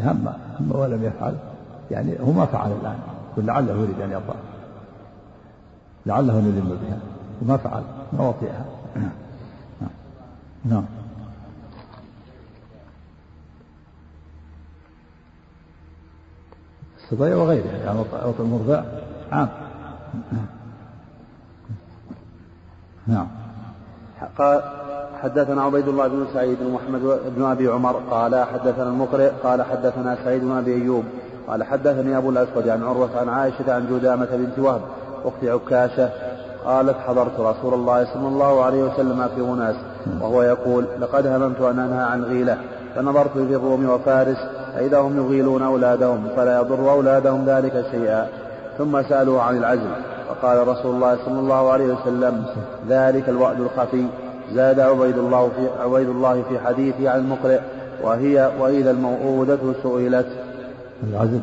هم 0.09 0.29
هم 0.61 0.73
ولم 0.73 1.05
يفعل. 1.05 1.37
يعني 1.91 2.21
هو 2.21 2.33
ما 2.33 2.47
فعل 2.47 2.73
الآن. 2.73 2.99
لعله 3.37 3.73
يريد 3.73 4.01
أن 4.01 4.11
يرضى. 4.11 4.35
لعله 6.07 6.39
يلم 6.39 6.79
بها 6.83 6.99
وما 7.43 7.57
فعل. 7.57 7.83
ما 8.13 8.29
وطئها. 8.29 8.65
نعم. 10.65 10.85
الصبايا 17.13 17.37
وغيرها 17.37 17.77
يعني 17.85 17.99
وطئ 17.99 18.43
المرضع 18.43 18.83
عام. 19.33 19.49
نعم. 23.07 23.27
قال 24.39 24.63
حدثنا 25.23 25.63
عبيد 25.63 25.89
الله 25.89 26.09
بن 26.09 26.27
سعيد 26.35 26.59
بن 26.61 26.71
محمد 26.71 27.01
بن 27.37 27.45
أبي 27.45 27.69
عمر 27.69 28.03
قال 28.11 28.45
حدثنا 28.45 28.89
المقرئ 28.89 29.31
قال 29.43 29.63
حدثنا 29.63 30.19
سعيد 30.25 30.45
بن 30.45 30.51
أبي 30.51 30.75
أيوب 30.75 31.05
قال 31.49 31.65
حدثني 31.65 32.17
أبو 32.17 32.31
الأسود 32.31 32.69
عن 32.69 32.83
عروة 32.83 33.19
عن 33.21 33.29
عائشة 33.29 33.75
عن 33.75 33.87
جدامة 33.87 34.29
بنت 34.33 34.59
وهب 34.59 34.81
اخت 35.25 35.45
عكاشة 35.45 36.11
قالت 36.65 36.97
حضرت 36.97 37.41
رسول 37.41 37.75
الله 37.75 38.05
صلى 38.05 38.29
الله 38.29 38.65
عليه 38.65 38.83
وسلم 38.83 39.29
في 39.35 39.41
أناس 39.41 39.77
وهو 40.21 40.43
يقول 40.43 40.87
لقد 41.01 41.27
هممت 41.27 41.61
أن 41.61 41.79
أنهى 41.79 42.03
عن 42.03 42.25
غيلة 42.25 42.59
فنظرت 42.95 43.33
في 43.33 43.57
الروم 43.57 43.89
وفارس 43.89 44.39
فاذا 44.75 44.99
هم 44.99 45.17
يغيلون 45.17 45.63
أولادهم 45.63 46.29
فلا 46.37 46.61
يضر 46.61 46.91
أولادهم 46.91 47.45
ذلك 47.47 47.85
شيئا. 47.91 48.29
ثم 48.79 49.03
سالوه 49.03 49.43
عن 49.43 49.57
العزل 49.57 49.91
فقال 50.29 50.69
رسول 50.69 50.95
الله 50.95 51.17
صلى 51.25 51.41
الله 51.41 51.71
عليه 51.71 51.95
وسلم 51.95 52.45
ذلك 52.89 53.29
الوعد 53.29 53.61
الخفي. 53.61 54.07
زاد 54.55 54.81
عبيد 54.81 55.19
الله 55.19 55.49
في 55.49 55.83
عبيد 55.83 56.09
الله 56.09 56.43
في 56.43 56.59
حديثه 56.59 57.11
عن 57.11 57.19
المقرئ 57.19 57.61
وهي 58.03 58.53
وإذا 58.61 58.91
الموءودة 58.91 59.59
سئلت. 59.83 60.27
العزل 61.11 61.41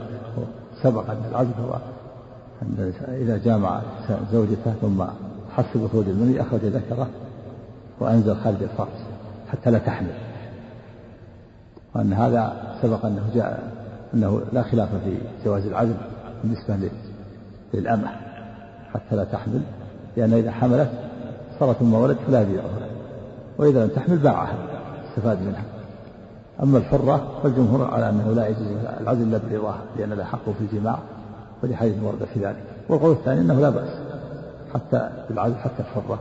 سبق 0.83 1.09
أن 1.09 1.21
العزل 1.31 1.51
هو 1.67 1.73
أن 2.61 2.93
إذا 3.07 3.37
جامع 3.37 3.81
زوجته 4.31 4.73
ثم 4.81 5.03
حس 5.57 5.65
بخروج 5.75 6.05
المني 6.07 6.41
أخرج 6.41 6.65
ذكره 6.65 7.07
وأنزل 7.99 8.35
خارج 8.35 8.63
الفرج 8.63 8.87
حتى 9.51 9.71
لا 9.71 9.77
تحمل. 9.77 10.28
وأن 11.95 12.13
هذا 12.13 12.53
سبق 12.81 13.05
أنه 13.05 13.29
جاء 13.35 13.71
أنه 14.13 14.41
لا 14.53 14.63
خلاف 14.63 14.89
في 15.03 15.17
جواز 15.45 15.65
العزل 15.65 15.95
بالنسبة 16.43 16.89
للأمة 17.73 18.07
حتى 18.93 19.15
لا 19.15 19.23
تحمل 19.23 19.61
لأن 20.17 20.33
إذا 20.33 20.51
حملت 20.51 20.89
صارت 21.59 21.77
ثم 21.77 21.93
ولد 21.93 22.17
فلا 22.27 22.41
يبيعها. 22.41 22.89
وإذا 23.57 23.85
لم 23.85 23.89
تحمل 23.89 24.17
باعها 24.17 24.55
استفاد 25.09 25.41
منها. 25.41 25.63
أما 26.63 26.77
الحرة 26.77 27.39
فالجمهور 27.43 27.93
على 27.93 28.09
أنه 28.09 28.31
لا 28.31 28.47
يجوز 28.47 28.67
العزل 29.01 29.21
إلا 29.21 29.39
برضاها 29.51 29.81
لأن 29.97 30.09
لا 30.09 30.25
حق 30.25 30.49
في 30.49 30.61
الجماع 30.61 30.99
ولحديث 31.63 32.03
ورد 32.03 32.23
في 32.33 32.39
ذلك. 32.45 32.63
والقول 32.89 33.11
الثاني 33.11 33.41
أنه 33.41 33.59
لا 33.59 33.69
بأس 33.69 33.89
حتى 34.73 35.09
بالعزل 35.29 35.55
حتى 35.55 35.79
الحرة. 35.79 36.19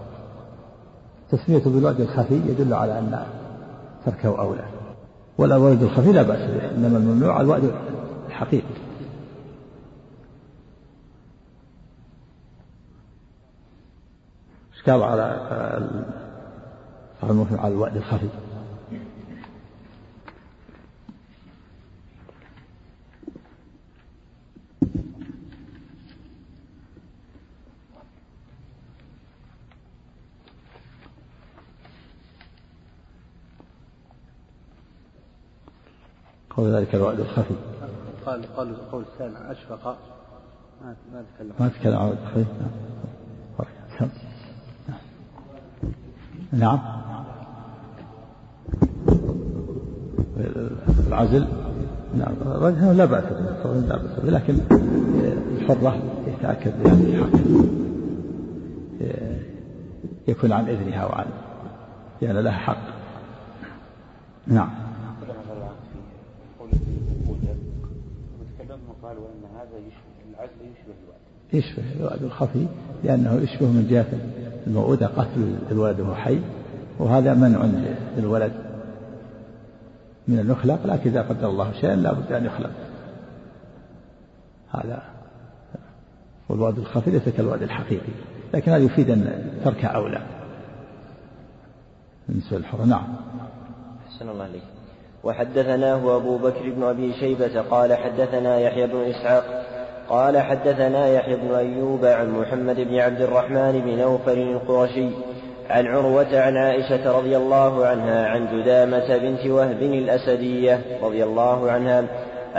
تسميته 1.31 1.71
بالوعد 1.71 2.01
الخفي 2.01 2.35
يدل 2.35 2.75
على 2.75 2.99
أن 2.99 3.19
تركه 4.07 4.39
أولى. 4.39 4.65
والولد 5.39 5.83
الخفي 5.83 6.13
لا 6.13 6.23
بأس 6.23 6.51
به 6.51 6.71
إنما 6.71 6.99
الممنوع 6.99 7.41
الوعد 7.41 7.73
الحقيقي. 8.29 8.65
اشكال 14.75 15.03
على 15.03 15.23
على 17.23 17.75
الوعد 17.75 17.97
الخفي؟ 17.97 18.29
قول 36.59 36.75
ذلك 36.75 36.95
الوعد 36.95 37.21
الخفي. 37.21 37.55
قال 38.27 38.57
قال 38.57 38.91
قول 38.93 39.03
الثاني 39.03 39.53
أشفق. 39.53 39.99
ما 41.13 41.25
تكلم. 41.37 41.53
ما 41.61 41.69
تكلم 41.69 41.97
عن 41.97 42.03
الوعد 42.03 42.19
الخفي؟ 42.23 42.45
نعم. 44.01 44.11
نعم. 46.53 46.79
العزل؟ 51.09 51.47
نعم. 52.15 52.35
لا 52.97 53.05
بأس 53.05 53.25
به. 53.25 53.73
لا 53.75 53.97
بأس 53.97 54.21
به. 54.21 54.31
لكن 54.31 54.59
الحرة 55.57 56.03
يتأكد 56.27 56.73
الحق. 56.87 57.41
يكون 60.29 60.53
عن 60.53 60.69
إذنها 60.69 61.07
وعن 61.07 61.27
يعني 62.23 62.43
لها 62.43 62.53
حق. 62.53 62.83
نعم 64.47 64.89
قالوا 69.03 69.27
ان 69.29 69.45
هذا 69.57 69.79
يشبه 69.79 70.31
العزل 70.31 70.61
يشبه 70.61 70.95
الوعد 71.05 71.21
يشبه 71.53 71.83
الوعد 72.01 72.23
الخفي 72.23 72.67
لأنه 73.05 73.35
يشبه 73.35 73.67
من 73.67 73.87
جهة 73.91 74.07
الموؤودة 74.67 75.07
قتل 75.07 75.59
الولد 75.71 76.01
وهو 76.01 76.15
حي 76.15 76.39
وهذا 76.99 77.35
منع 77.35 77.69
للولد 78.17 78.53
من 80.29 80.39
أن 80.39 80.51
يخلق 80.51 80.87
لكن 80.87 81.11
إذا 81.11 81.23
قدر 81.23 81.49
الله 81.49 81.73
شيئا 81.73 81.97
لا 81.97 82.13
بد 82.13 82.33
أن 82.33 82.45
يخلق. 82.45 82.71
هذا 84.71 85.03
والوعد 86.49 86.79
الخفي 86.79 87.11
ليس 87.11 87.29
كالوعد 87.29 87.63
الحقيقي 87.63 88.13
لكن 88.55 88.73
هذا 88.73 88.85
يفيد 88.85 89.11
أن 89.11 89.51
ترك 89.65 89.85
أولى. 89.85 90.23
بالنسبة 92.29 92.59
للحر 92.59 92.85
نعم. 92.85 93.15
أحسن 94.07 94.29
الله 94.29 94.45
عليك. 94.45 94.63
وحدثناه 95.25 96.17
أبو 96.17 96.39
بكر 96.39 96.71
بن 96.71 96.83
أبي 96.83 97.13
شيبة 97.13 97.61
قال 97.61 97.95
حدثنا 97.95 98.59
يحيى 98.59 98.87
بن 98.87 98.97
إسحاق 98.97 99.78
قال 100.09 100.39
حدثنا 100.39 101.09
يحيى 101.09 101.37
بن 101.37 101.55
أيوب 101.55 102.05
عن 102.05 102.31
محمد 102.31 102.77
بن 102.81 102.99
عبد 102.99 103.21
الرحمن 103.21 103.83
بن 103.85 103.99
نوفل 103.99 104.39
القرشي 104.39 105.09
عن 105.71 105.87
عروة 105.87 106.41
عن 106.41 106.57
عائشة 106.57 107.19
رضي 107.19 107.37
الله 107.37 107.87
عنها 107.87 108.27
عن 108.27 108.49
جدامة 108.53 109.17
بنت 109.17 109.47
وهب 109.47 109.83
الأسدية 109.83 110.81
رضي 111.03 111.25
الله 111.25 111.71
عنها 111.71 112.05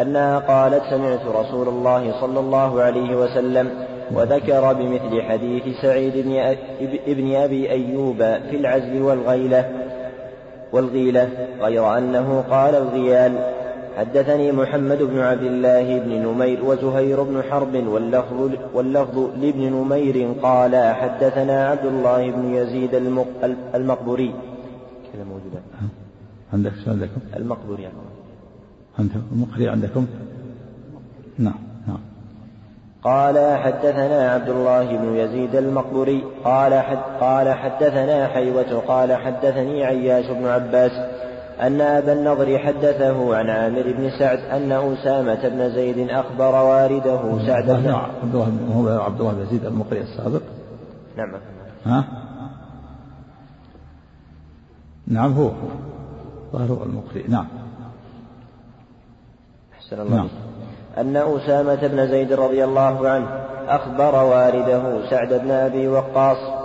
أنها 0.01 0.39
قالت 0.39 0.83
سمعت 0.89 1.25
رسول 1.35 1.67
الله 1.67 2.21
صلى 2.21 2.39
الله 2.39 2.81
عليه 2.81 3.15
وسلم 3.15 3.69
وذكر 4.11 4.73
بمثل 4.73 5.21
حديث 5.21 5.63
سعيد 5.81 6.13
بن, 7.07 7.35
أبي 7.35 7.71
أيوب 7.71 8.17
في 8.17 8.55
العزل 8.55 9.01
والغيلة 9.01 9.69
والغيلة 10.73 11.29
غير 11.61 11.97
أنه 11.97 12.43
قال 12.49 12.75
الغيال 12.75 13.33
حدثني 13.97 14.51
محمد 14.51 15.03
بن 15.03 15.19
عبد 15.19 15.43
الله 15.43 15.99
بن 15.99 16.11
نمير 16.27 16.65
وزهير 16.65 17.23
بن 17.23 17.43
حرب 17.49 17.75
واللفظ, 17.75 18.51
واللفظ 18.73 19.17
لابن 19.17 19.73
نمير 19.73 20.33
قال 20.43 20.93
حدثنا 20.93 21.67
عبد 21.67 21.85
الله 21.85 22.31
بن 22.31 22.53
يزيد 22.53 22.95
المقبوري. 23.75 24.33
كذا 25.13 25.23
موجودة. 25.23 25.59
عندك 26.53 26.71
شو 26.85 26.91
عندكم؟ 26.91 27.21
المقبوري. 27.35 27.87
عندكم 28.99 29.21
المقري 29.31 29.69
عندكم؟ 29.69 30.07
نعم 31.37 31.59
نعم. 31.87 31.99
قال 33.03 33.57
حدثنا 33.57 34.31
عبد 34.31 34.49
الله 34.49 34.97
بن 34.97 35.15
يزيد 35.15 35.55
المقبوري. 35.55 36.23
قال 36.43 36.73
حد 36.73 36.97
قال 37.19 37.53
حدثنا 37.53 38.27
حيوة 38.27 38.79
قال 38.87 39.13
حدثني 39.13 39.85
عياش 39.85 40.25
بن 40.25 40.45
عباس. 40.45 40.91
أن 41.61 41.81
أبا 41.81 42.13
النضر 42.13 42.59
حدثه 42.59 43.35
عن 43.35 43.49
عامر 43.49 43.81
بن 43.81 44.09
سعد 44.19 44.39
أن 44.39 44.71
أسامة 44.71 45.49
بن 45.49 45.69
زيد 45.69 46.09
أخبر 46.09 46.55
والده 46.55 47.47
سعد 47.47 47.65
بن 47.65 47.89
عبد 47.89 48.35
الله 48.35 48.51
هو 48.73 49.01
عبد 49.01 49.19
الله 49.19 49.33
بن 49.33 49.41
يزيد 49.41 49.65
المقري 49.65 50.01
السابق. 50.01 50.41
نعم. 51.17 51.33
ها؟ 51.85 52.03
نعم 55.07 55.33
هو. 55.33 55.51
ظهر 56.53 56.83
المقري. 56.83 57.23
نعم. 57.27 57.47
أحسن 59.73 60.01
الله. 60.01 60.15
نعم. 60.15 60.29
أن 60.97 61.17
أسامة 61.17 61.87
بن 61.87 62.07
زيد 62.07 62.33
رضي 62.33 62.63
الله 62.63 63.09
عنه 63.09 63.27
أخبر 63.67 64.23
والده 64.23 65.09
سعد 65.09 65.33
بن 65.33 65.51
أبي 65.51 65.87
وقاص 65.87 66.58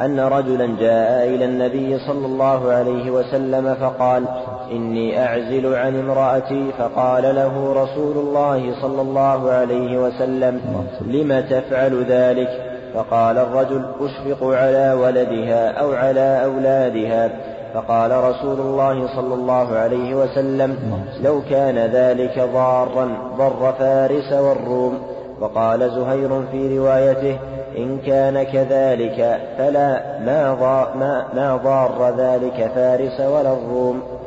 أن 0.00 0.20
رجلا 0.20 0.66
جاء 0.80 1.28
إلى 1.28 1.44
النبي 1.44 1.98
صلى 1.98 2.26
الله 2.26 2.72
عليه 2.72 3.10
وسلم 3.10 3.74
فقال 3.74 4.24
إني 4.72 5.24
أعزل 5.24 5.74
عن 5.74 6.00
امرأتي. 6.00 6.72
فقال 6.78 7.22
له 7.34 7.72
رسول 7.82 8.16
الله 8.16 8.82
صلى 8.82 9.02
الله 9.02 9.50
عليه 9.50 9.98
وسلم 9.98 10.60
لم 11.00 11.40
تفعل 11.50 12.04
ذلك؟ 12.08 12.48
فقال 12.94 13.38
الرجل 13.38 13.84
أشفق 14.00 14.46
على 14.46 14.92
ولدها 14.92 15.70
أو 15.70 15.92
على 15.92 16.44
أولادها. 16.44 17.30
فقال 17.74 18.10
رسول 18.24 18.60
الله 18.60 19.16
صلى 19.16 19.34
الله 19.34 19.76
عليه 19.76 20.14
وسلم 20.14 20.76
لو 21.22 21.40
كان 21.50 21.78
ذلك 21.78 22.48
ضارا 22.54 23.08
ضر 23.38 23.72
فارس 23.78 24.32
والروم. 24.32 24.98
وقال 25.40 25.90
زهير 25.90 26.42
في 26.52 26.78
روايته 26.78 27.38
إن 27.76 27.98
كان 28.06 28.42
كذلك 28.42 29.40
فلا 29.58 30.18
ما, 30.18 30.54
ضار 30.54 30.96
ما, 30.96 31.26
ما 31.34 31.56
ضار 31.56 32.14
ذلك 32.18 32.70
فارس 32.74 33.20
ولا 33.20 33.52
الروم. 33.52 34.19